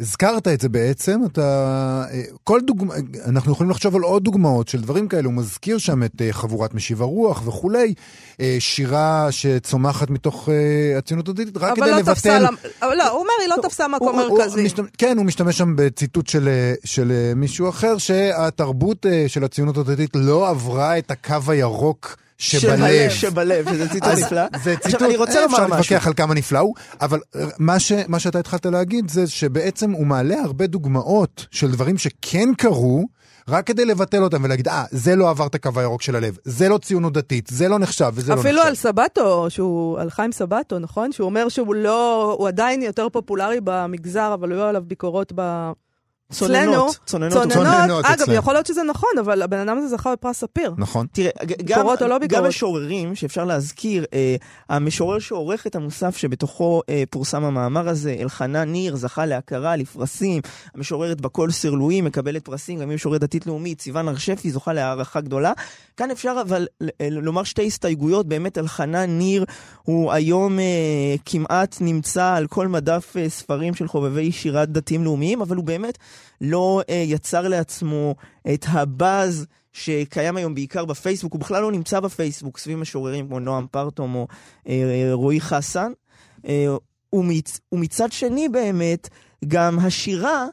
[0.00, 2.04] הזכרת את זה בעצם, אתה,
[2.44, 2.94] כל דוגמא,
[3.26, 7.02] אנחנו יכולים לחשוב על עוד דוגמאות של דברים כאלה, הוא מזכיר שם את חבורת משיב
[7.02, 7.94] הרוח וכולי,
[8.58, 10.48] שירה שצומחת מתוך
[10.98, 12.46] הציונות הדתית, רק כדי לא לבטל...
[12.82, 14.68] אבל לא, הוא אומר, היא לא תפסה מקום מרכזי.
[14.98, 16.48] כן, הוא משתמש שם בציטוט של,
[16.84, 22.16] של מישהו אחר, שהתרבות של הציונות הדתית לא עברה את הקו הירוק.
[22.38, 23.10] שבלב.
[23.10, 24.42] שבלב, שזה ציטוט נפלא.
[24.64, 25.64] זה ציטוט, עכשיו, אני רוצה לומר משהו.
[25.64, 27.20] אפשר להתווכח על כמה נפלא הוא, אבל
[27.58, 32.48] מה, ש, מה שאתה התחלת להגיד זה שבעצם הוא מעלה הרבה דוגמאות של דברים שכן
[32.58, 33.06] קרו,
[33.48, 36.68] רק כדי לבטל אותם ולהגיד, אה, זה לא עבר את הקו הירוק של הלב, זה
[36.68, 38.46] לא ציונות דתית, זה לא נחשב וזה לא נחשב.
[38.46, 41.12] אפילו על סבטו, שהוא, על חיים סבטו, נכון?
[41.12, 45.70] שהוא אומר שהוא לא, הוא עדיין יותר פופולרי במגזר, אבל היו עליו ביקורות ב...
[46.32, 48.04] צוננות, צוננות, צוננות.
[48.04, 50.74] אגב, יכול להיות שזה נכון, אבל הבן אדם הזה זכה בפרס ספיר.
[50.78, 51.06] נכון.
[51.12, 51.30] תראה,
[51.64, 54.36] גם, לא גם משוררים שאפשר להזכיר, אה,
[54.68, 60.42] המשורר שעורך את המוסף שבתוכו אה, פורסם המאמר הזה, אלחנן ניר, זכה להכרה, לפרסים,
[60.74, 65.52] המשוררת בקול סרלואי מקבלת פרסים, גם היא משוררת דתית לאומית, סיוון הרשפי זוכה להערכה גדולה.
[65.96, 69.44] כאן אפשר אבל אה, לומר שתי הסתייגויות, באמת אלחנן ניר
[69.82, 70.64] הוא היום אה,
[71.26, 75.98] כמעט נמצא על כל מדף אה, ספרים של חובבי שירת דתיים לאומיים, אבל הוא באמת
[76.40, 78.14] לא אה, יצר לעצמו
[78.54, 83.66] את הבאז שקיים היום בעיקר בפייסבוק, הוא בכלל לא נמצא בפייסבוק סביב משוררים כמו נועם
[83.70, 84.26] פרטום או
[84.68, 85.92] אה, רועי חסן.
[86.48, 86.66] אה,
[87.12, 89.08] ומצ, ומצד שני באמת,
[89.48, 90.46] גם השירה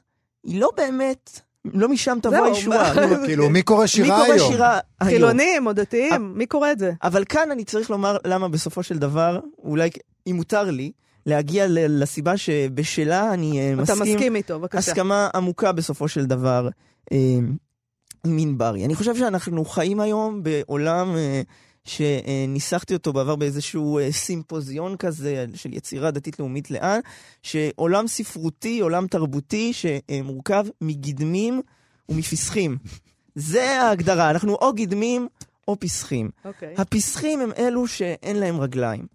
[0.44, 1.40] היא לא באמת
[1.74, 2.94] לא משם תבוא הישועה.
[3.26, 4.32] כאילו, מי קורא שירה היום?
[4.32, 5.12] מי קורא שירה היום?
[5.12, 6.92] חילונים או דתיים, מי קורא את זה?
[7.04, 9.90] אבל כאן אני צריך לומר למה בסופו של דבר, אולי,
[10.28, 10.92] אם מותר לי,
[11.26, 14.04] להגיע לסיבה שבשלה אני אה, מסכים...
[14.04, 14.78] אתה מסכים איתו, בבקשה.
[14.78, 16.70] הסכמה עמוקה בסופו של דבר
[17.12, 17.18] אה,
[18.26, 18.86] עם ענברי.
[18.86, 21.42] אני חושב שאנחנו חיים היום בעולם אה,
[21.84, 27.00] שניסחתי אותו בעבר באיזשהו סימפוזיון כזה של יצירה דתית-לאומית לאן,
[27.44, 31.62] שעולם ספרותי, עולם תרבותי, שמורכב מגדמים
[32.10, 32.78] ומפסחים.
[33.36, 35.28] זה ההגדרה, אנחנו או גדמים
[35.68, 36.30] או פסחים.
[36.30, 36.48] Okay.
[36.48, 36.74] אוקיי.
[36.78, 39.06] הפסחים הם אלו שאין להם רגליים.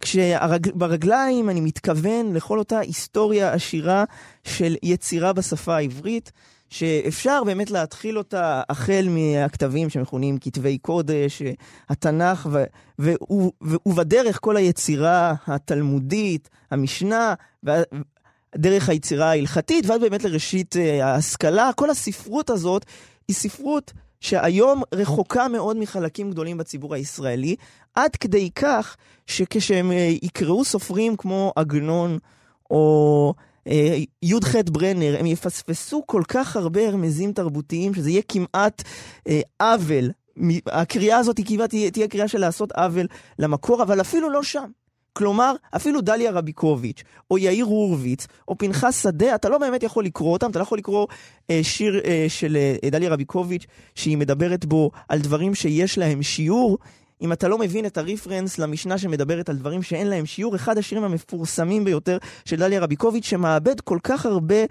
[0.00, 4.04] כשברגליים אני מתכוון לכל אותה היסטוריה עשירה
[4.44, 6.32] של יצירה בשפה העברית,
[6.70, 11.42] שאפשר באמת להתחיל אותה החל מהכתבים שמכונים כתבי קודש,
[11.88, 12.64] התנ"ך, ו-
[13.00, 13.14] ו-
[13.62, 17.34] ו- ובדרך כל היצירה התלמודית, המשנה,
[18.56, 22.84] דרך היצירה ההלכתית, ועד באמת לראשית אה, ההשכלה, כל הספרות הזאת
[23.28, 27.56] היא ספרות שהיום רחוקה מאוד מחלקים גדולים בציבור הישראלי,
[27.94, 32.18] עד כדי כך שכשהם אה, יקראו סופרים כמו עגנון
[32.70, 33.34] או
[33.66, 38.82] אה, י"ח ברנר, הם יפספסו כל כך הרבה רמזים תרבותיים, שזה יהיה כמעט
[39.28, 40.10] אה, עוול.
[40.66, 43.06] הקריאה הזאת היא כמעט תהיה, תהיה קריאה של לעשות עוול
[43.38, 44.70] למקור, אבל אפילו לא שם.
[45.12, 50.32] כלומר, אפילו דליה רביקוביץ', או יאיר הורוביץ, או פנחס שדה, אתה לא באמת יכול לקרוא
[50.32, 51.06] אותם, אתה לא יכול לקרוא
[51.50, 56.78] אה, שיר אה, של אה, דליה רביקוביץ', שהיא מדברת בו על דברים שיש להם שיעור.
[57.22, 61.04] אם אתה לא מבין את הריפרנס למשנה שמדברת על דברים שאין להם שיעור, אחד השירים
[61.04, 64.64] המפורסמים ביותר של דליה רביקוביץ', שמאבד כל כך הרבה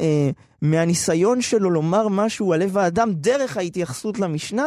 [0.00, 0.30] אה,
[0.62, 4.64] מהניסיון שלו לומר משהו על לב האדם דרך ההתייחסות למשנה,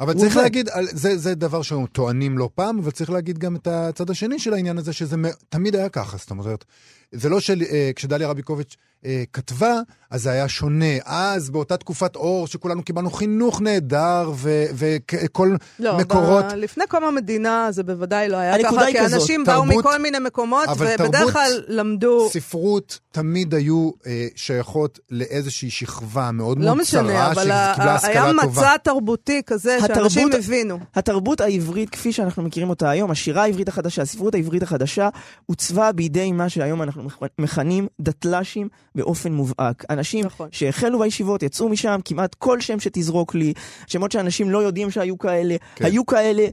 [0.00, 0.42] אבל צריך עובד.
[0.42, 4.38] להגיד, זה, זה דבר שאנחנו טוענים לא פעם, אבל צריך להגיד גם את הצד השני
[4.38, 5.16] של העניין הזה, שזה
[5.48, 6.64] תמיד היה ככה, זאת אומרת,
[7.12, 10.94] זה לא שכשדליה רביקוביץ' אה, כתבה, אז זה היה שונה.
[11.04, 14.32] אז באותה תקופת אור, שכולנו קיבלנו חינוך נהדר
[14.74, 16.44] וכל לא, מקורות...
[16.44, 20.02] לא, לפני קום המדינה זה בוודאי לא היה ככה, כי כזאת, אנשים תרבות, באו מכל
[20.02, 22.28] מיני מקומות, ובדרך כלל למדו...
[22.30, 28.08] ספרות תמיד היו אה, שייכות לאיזושהי שכבה מאוד לא מאוד צרה, שקיבלה השכלה טובה.
[28.08, 30.78] היה מצע תרבותי כזה התרבות, שאנשים הבינו.
[30.94, 35.08] התרבות העברית, כפי שאנחנו מכירים אותה היום, השירה העברית החדשה, הספרות העברית החדשה,
[35.46, 37.02] עוצבה בידי מה שהיום אנחנו
[37.38, 39.84] מכנים דתל"שים באופן מובהק.
[39.90, 40.48] אנשים נכון.
[40.52, 43.52] שהחלו בישיבות, יצאו משם, כמעט כל שם שתזרוק לי,
[43.86, 45.84] שמות שאנשים לא יודעים שהיו כאלה, כן.
[45.84, 46.46] היו כאלה.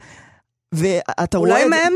[0.72, 1.52] ואתה רואה...
[1.52, 1.94] אולי מהם,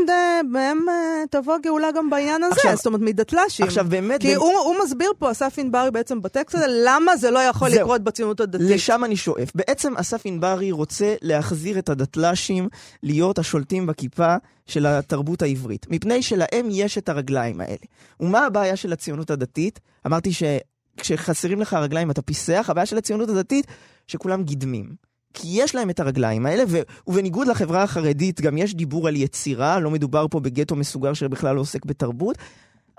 [0.50, 3.66] מהם אה, תבוא גאולה גם בעניין הזה, עכשיו, זאת אומרת, מדתל"שים.
[3.66, 4.20] עכשיו באמת...
[4.20, 4.38] כי ב...
[4.38, 8.02] הוא, הוא מסביר פה, אסף ענברי בעצם בטקסט הזה, למה זה לא יכול זהו, לקרות
[8.02, 8.66] בציונות הדתית.
[8.70, 9.50] לשם אני שואף.
[9.54, 12.68] בעצם אסף ענברי רוצה להחזיר את הדתל"שים
[13.02, 15.86] להיות השולטים בכיפה של התרבות העברית.
[15.90, 17.76] מפני שלהם יש את הרגליים האלה.
[18.20, 19.80] ומה הבעיה של הציונות הדתית?
[20.06, 23.66] אמרתי שכשחסרים לך הרגליים אתה פיסח, הבעיה של הציונות הדתית,
[24.06, 25.13] שכולם גידמים.
[25.34, 29.80] כי יש להם את הרגליים האלה, ו- ובניגוד לחברה החרדית, גם יש דיבור על יצירה,
[29.80, 32.38] לא מדובר פה בגטו מסוגר שבכלל לא עוסק בתרבות,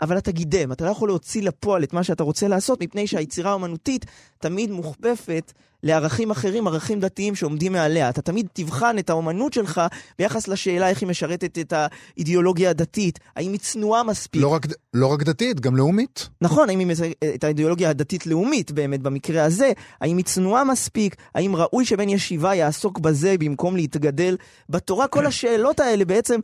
[0.02, 3.52] אבל אתה גידם, אתה לא יכול להוציא לפועל את מה שאתה רוצה לעשות, מפני שהיצירה
[3.52, 4.06] האומנותית
[4.40, 5.54] תמיד מוכפפת
[5.86, 8.10] לערכים אחרים, ערכים דתיים שעומדים מעליה.
[8.10, 9.82] אתה תמיד תבחן את האומנות שלך
[10.20, 13.20] ביחס לשאלה איך היא משרתת את האידיאולוגיה הדתית.
[13.36, 14.42] האם היא צנועה מספיק?
[14.42, 16.30] לא רק, לא רק דתית, גם לאומית.
[16.42, 19.72] נכון, האם היא משרתת את האידיאולוגיה הדתית-לאומית באמת במקרה הזה?
[20.02, 21.16] האם היא צנועה מספיק?
[21.36, 24.38] האם ראוי שבן ישיבה יעסוק בזה במקום להתגדל
[24.70, 25.08] בתורה?
[25.08, 26.40] כל השאלות האלה בעצם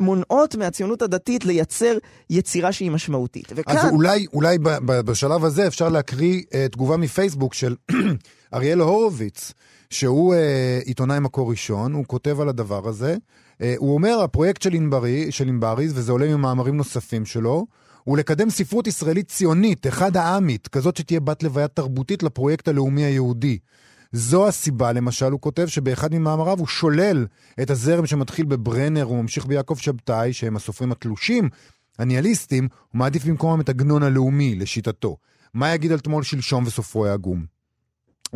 [0.00, 1.98] מונעות מהציונות הדתית לייצר
[2.30, 3.52] יצירה שהיא משמעותית.
[3.56, 3.76] וכאן...
[3.76, 7.74] אז אולי, אולי בשלב הזה אפשר להקריא uh, תגובה מפייסבוק של
[8.54, 9.52] אריאל הורוביץ,
[9.90, 10.38] שהוא uh,
[10.84, 13.16] עיתונאי מקור ראשון, הוא כותב על הדבר הזה.
[13.52, 17.66] Uh, הוא אומר, הפרויקט של ענברי, של ענבריז, וזה עולה ממאמרים נוספים שלו,
[18.04, 23.58] הוא לקדם ספרות ישראלית ציונית, אחד העמית, כזאת שתהיה בת לוויה תרבותית לפרויקט הלאומי היהודי.
[24.12, 27.26] זו הסיבה, למשל, הוא כותב שבאחד ממאמריו הוא שולל
[27.62, 31.48] את הזרם שמתחיל בברנר וממשיך ביעקב שבתאי, שהם הסופרים התלושים,
[31.98, 35.16] הניהליסטים, הוא מעדיף במקומם את עגנון הלאומי, לשיטתו.
[35.54, 37.59] מה יגיד על תמול שלשום וסופרו העגום?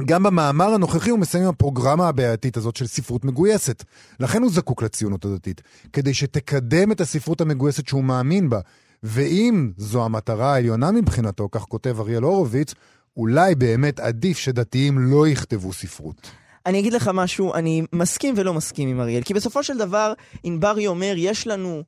[0.05, 3.85] גם במאמר הנוכחי הוא מסיים עם הפרוגרמה הבעייתית הזאת של ספרות מגויסת.
[4.21, 8.61] לכן הוא זקוק לציונות הדתית, כדי שתקדם את הספרות המגויסת שהוא מאמין בה.
[9.03, 12.75] ואם זו המטרה העליונה מבחינתו, כך כותב אריאל הורוביץ,
[13.17, 16.31] אולי באמת עדיף שדתיים לא יכתבו ספרות.
[16.67, 20.87] אני אגיד לך משהו, אני מסכים ולא מסכים עם אריאל, כי בסופו של דבר, ענברי
[20.87, 21.83] אומר, יש לנו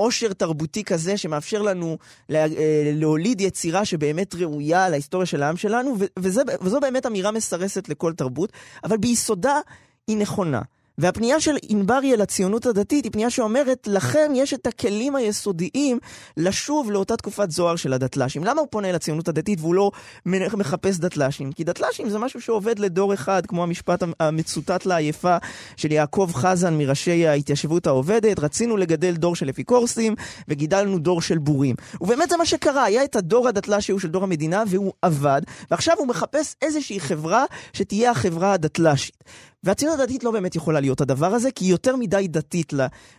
[0.00, 5.96] עושר תרבותי כזה שמאפשר לנו לה, אה, להוליד יצירה שבאמת ראויה להיסטוריה של העם שלנו,
[6.18, 8.52] וזה, וזו באמת אמירה מסרסת לכל תרבות,
[8.84, 9.60] אבל ביסודה
[10.06, 10.62] היא נכונה.
[10.98, 15.98] והפנייה של ענברי אל הציונות הדתית היא פנייה שאומרת, לכם יש את הכלים היסודיים
[16.36, 18.44] לשוב לאותה תקופת זוהר של הדתל"שים.
[18.44, 19.90] למה הוא פונה אל הציונות הדתית והוא לא
[20.26, 21.52] מחפש דתל"שים?
[21.52, 25.36] כי דתל"שים זה משהו שעובד לדור אחד, כמו המשפט המצוטט לעייפה
[25.76, 30.14] של יעקב חזן מראשי ההתיישבות העובדת, רצינו לגדל דור של אפיקורסים
[30.48, 31.76] וגידלנו דור של בורים.
[32.00, 35.94] ובאמת זה מה שקרה, היה את הדור הדתל"שי הוא של דור המדינה והוא עבד, ועכשיו
[35.98, 39.24] הוא מחפש איזושהי חברה שתהיה החברה הדתל"שית.
[39.64, 42.72] והציונות הדתית לא באמת יכולה להיות הדבר הזה, כי היא יותר מדי דתית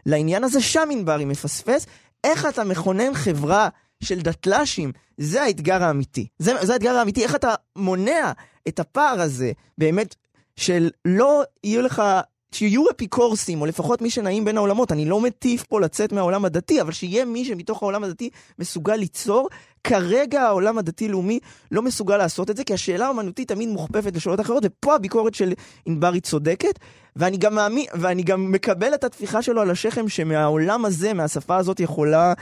[0.06, 1.86] לעניין הזה, שם ענברי מפספס.
[2.24, 3.70] איך אתה מכונן חברה
[4.04, 6.28] של דתל"שים, זה האתגר האמיתי.
[6.40, 8.32] זה, זה האתגר האמיתי, איך אתה מונע
[8.68, 10.16] את הפער הזה, באמת,
[10.56, 12.04] של לא יהיו לך
[12.52, 14.91] שיהיו אפיקורסים, או לפחות מי שנעים בין העולמות.
[14.91, 18.30] אני לא מטיף פה לצאת מהעולם הדתי, אבל שיהיה מי שמתוך העולם הדתי
[18.60, 19.50] מסוגל ליצור.
[19.84, 21.39] כרגע העולם הדתי-לאומי
[21.72, 25.54] לא מסוגל לעשות את זה, כי השאלה האמנותית תמיד מוכפפת לשאלות אחרות, ופה הביקורת של
[25.86, 26.80] ענברי צודקת,
[27.16, 31.80] ואני גם מאמין, ואני גם מקבל את התפיחה שלו על השכם, שמהעולם הזה, מהשפה הזאת
[31.80, 32.34] יכולה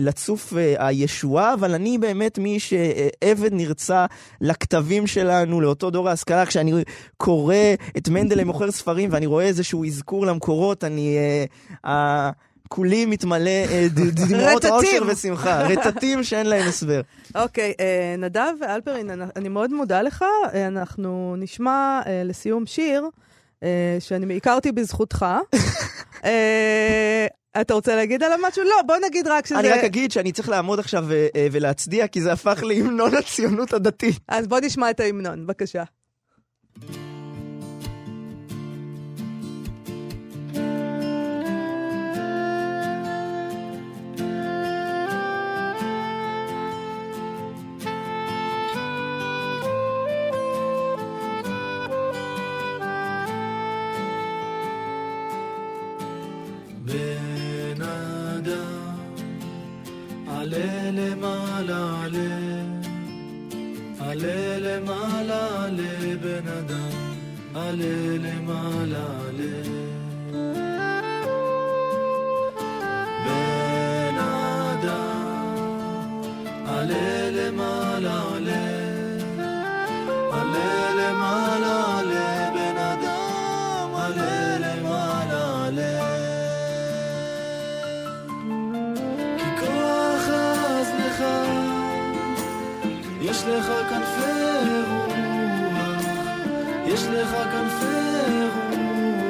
[0.00, 4.06] לצוף אה, הישועה, אבל אני באמת מי שעבד נרצע
[4.40, 6.72] לכתבים שלנו, לאותו דור ההשכלה, כשאני
[7.16, 7.54] קורא
[7.96, 11.16] את מנדלי מוכר ספרים ואני רואה איזשהו אזכור למקורות, אני...
[12.70, 13.50] כולי מתמלא
[13.94, 17.00] דמעות עושר ושמחה, רטטים שאין להם הסבר.
[17.34, 17.74] אוקיי,
[18.18, 20.24] נדב ואלפרין, אני מאוד מודה לך.
[20.66, 23.04] אנחנו נשמע לסיום שיר
[23.98, 25.26] שאני הכרתי בזכותך.
[27.60, 28.64] אתה רוצה להגיד עליו משהו?
[28.64, 29.58] לא, בוא נגיד רק שזה...
[29.58, 33.72] אני רק אגיד שאני צריך לעמוד עכשיו אה, אה, ולהצדיע, כי זה הפך להמנון הציונות
[33.72, 34.18] הדתית.
[34.28, 35.84] אז בוא נשמע את ההמנון, בבקשה.
[60.98, 62.70] alem al alem
[64.08, 66.94] Al alem al alem ben adam
[67.64, 69.68] Al alem al alem
[73.26, 75.12] Ben adam
[76.78, 78.67] Al alem al alem
[93.38, 96.04] יש לך כנפי רוח,
[96.86, 98.48] יש לך כנפי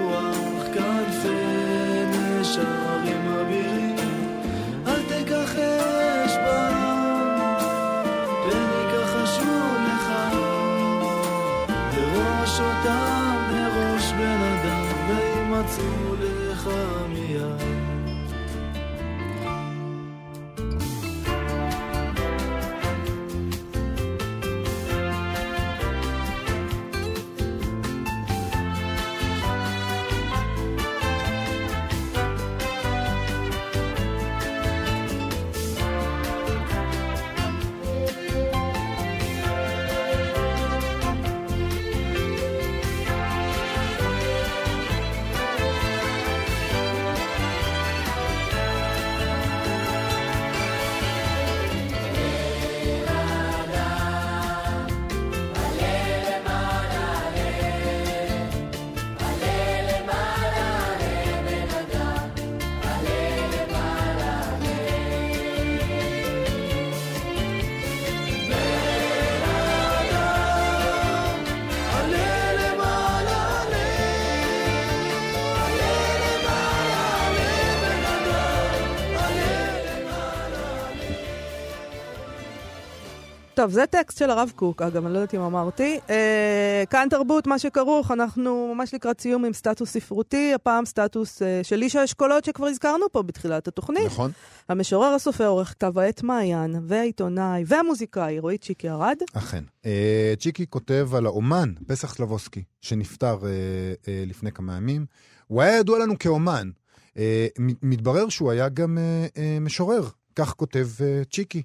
[0.02, 3.96] רוח, כנפי שערים אבירים,
[4.86, 7.58] אל תיקח אש בעם,
[8.50, 10.06] פן יכחשו לך,
[11.94, 16.07] בראש אותם בראש בן אדם, וימצאו
[83.58, 85.98] טוב, זה טקסט של הרב קוק, אגב, אני לא יודעת אם אמרתי.
[86.10, 91.60] אה, כאן תרבות, מה שכרוך, אנחנו ממש לקראת סיום עם סטטוס ספרותי, הפעם סטטוס אה,
[91.62, 94.06] של איש האשכולות שכבר הזכרנו פה בתחילת התוכנית.
[94.06, 94.30] נכון.
[94.68, 99.16] המשורר, הסופר, עורך כתב העת מעיין, והעיתונאי, והמוזיקאי, רועי צ'יקי ארד.
[99.32, 99.64] אכן.
[99.86, 103.48] אה, צ'יקי כותב על האומן, פסח סלבוסקי, שנפטר אה,
[104.08, 105.06] אה, לפני כמה ימים.
[105.46, 106.70] הוא היה ידוע לנו כאומן.
[107.16, 107.46] אה,
[107.82, 111.62] מתברר שהוא היה גם אה, אה, משורר, כך כותב אה, צ'יקי.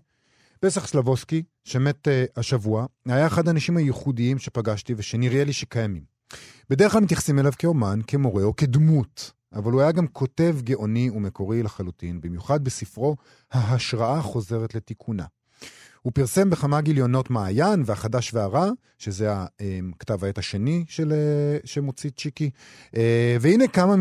[0.66, 6.04] פסח סלבוסקי, שמת uh, השבוע, היה אחד האנשים הייחודיים שפגשתי ושנראה לי שקיימים.
[6.70, 11.64] בדרך כלל מתייחסים אליו כאומן, כמורה או כדמות, אבל הוא היה גם כותב גאוני ומקורי
[11.64, 13.16] לחלוטין, במיוחד בספרו
[13.52, 15.26] "ההשראה חוזרת לתיקונה".
[16.04, 19.34] הוא פרסם בכמה גיליונות מעיין והחדש והרע, שזה
[19.96, 22.50] הכתב העת השני של, אה, שמוציא צ'יקי.
[22.96, 23.96] אה, והנה כמה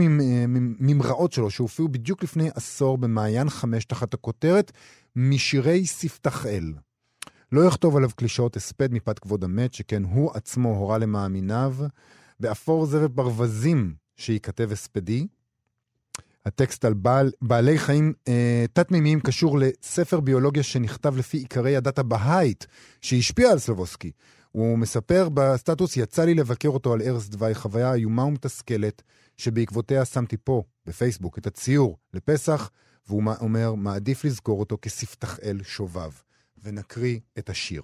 [0.80, 4.72] ממראות שלו שהופיעו בדיוק לפני עשור במעיין חמש תחת הכותרת
[5.16, 6.72] משירי ספתח אל.
[7.52, 11.74] לא יכתוב עליו קלישאות הספד מפאת כבוד המת, שכן הוא עצמו הורה למאמיניו,
[12.40, 15.26] באפור זרם ברווזים שייכתב הספדי.
[16.46, 22.66] הטקסט על בעל, בעלי חיים אה, תת-מימיים קשור לספר ביולוגיה שנכתב לפי עיקרי הדת הבהאית,
[23.00, 24.10] שהשפיע על סלובוסקי.
[24.52, 29.02] הוא מספר בסטטוס, יצא לי לבקר אותו על ערש דווי, חוויה איומה ומתסכלת,
[29.36, 32.70] שבעקבותיה שמתי פה, בפייסבוק, את הציור לפסח,
[33.06, 36.10] והוא אומר, מעדיף לזכור אותו כספתח אל שובב.
[36.64, 37.82] ונקריא את השיר.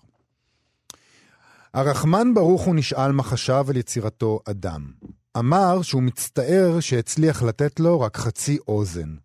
[1.75, 4.93] הרחמן ברוך הוא נשאל מה חשב על יצירתו אדם.
[5.39, 9.17] אמר שהוא מצטער שהצליח לתת לו רק חצי אוזן.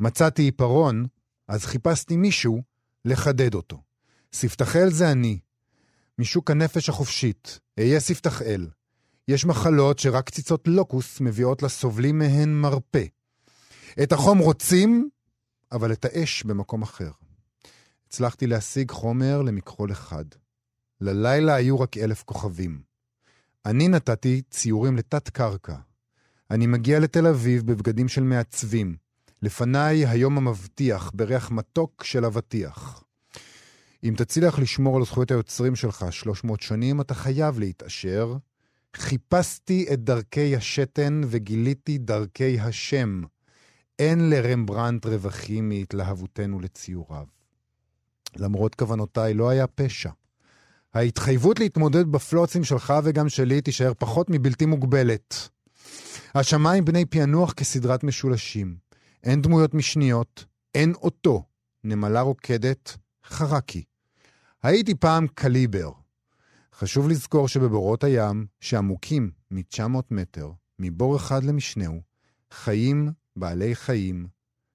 [0.00, 1.06] מצאתי עיפרון,
[1.48, 2.62] אז חיפשתי מישהו
[3.04, 3.82] לחדד אותו.
[4.32, 5.38] ספתחאל זה אני.
[6.18, 8.66] משוק הנפש החופשית, אהיה ספתחאל.
[9.28, 13.04] יש מחלות שרק קציצות לוקוס מביאות לסובלים מהן מרפא.
[14.02, 15.08] את החום רוצים,
[15.72, 17.10] אבל את האש במקום אחר.
[18.08, 20.24] הצלחתי להשיג חומר למכחול אחד.
[21.00, 22.80] ללילה היו רק אלף כוכבים.
[23.66, 25.76] אני נתתי ציורים לתת-קרקע.
[26.50, 28.96] אני מגיע לתל אביב בבגדים של מעצבים.
[29.42, 33.04] לפניי היום המבטיח, בריח מתוק של אבטיח.
[34.04, 38.36] אם תצליח לשמור על זכויות היוצרים שלך 300 שנים, אתה חייב להתעשר.
[38.96, 43.22] חיפשתי את דרכי השתן וגיליתי דרכי השם.
[43.98, 47.26] אין לרמברנט רווחים מהתלהבותנו לציוריו.
[48.36, 50.10] למרות כוונותיי, לא היה פשע.
[50.96, 55.48] ההתחייבות להתמודד בפלוצים שלך וגם שלי תישאר פחות מבלתי מוגבלת.
[56.34, 58.76] השמיים בני פענוח כסדרת משולשים.
[59.24, 60.44] אין דמויות משניות,
[60.74, 61.44] אין אותו.
[61.84, 63.84] נמלה רוקדת, חרקי.
[64.62, 65.92] הייתי פעם קליבר.
[66.74, 72.00] חשוב לזכור שבבורות הים, שעמוקים מ-900 מטר, מבור אחד למשנהו,
[72.50, 74.26] חיים בעלי חיים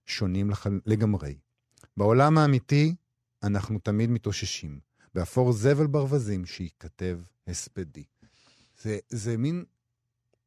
[0.05, 0.67] שונים לח...
[0.85, 1.35] לגמרי.
[1.97, 2.95] בעולם האמיתי,
[3.43, 4.90] אנחנו תמיד מתאוששים.
[5.15, 8.03] באפור זבל ברווזים שייכתב הספדי.
[8.81, 9.63] זה, זה מין...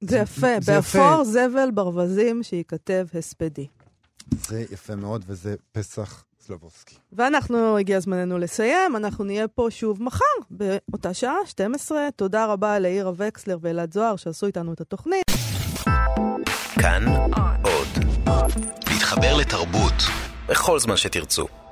[0.00, 1.24] זה יפה, זה באפור יפה.
[1.24, 3.66] זבל ברווזים שייכתב הספדי.
[4.48, 6.94] זה יפה מאוד, וזה פסח סלובוסקי.
[7.12, 12.08] ואנחנו, הגיע זמננו לסיים, אנחנו נהיה פה שוב מחר, באותה שעה, 12.
[12.16, 15.24] תודה רבה לעירה וקסלר ואלעד זוהר שעשו איתנו את התוכנית.
[16.80, 17.04] כאן
[17.62, 17.88] עוד.
[18.90, 19.94] להתחבר לתרבות
[20.48, 21.63] בכל זמן שתרצו.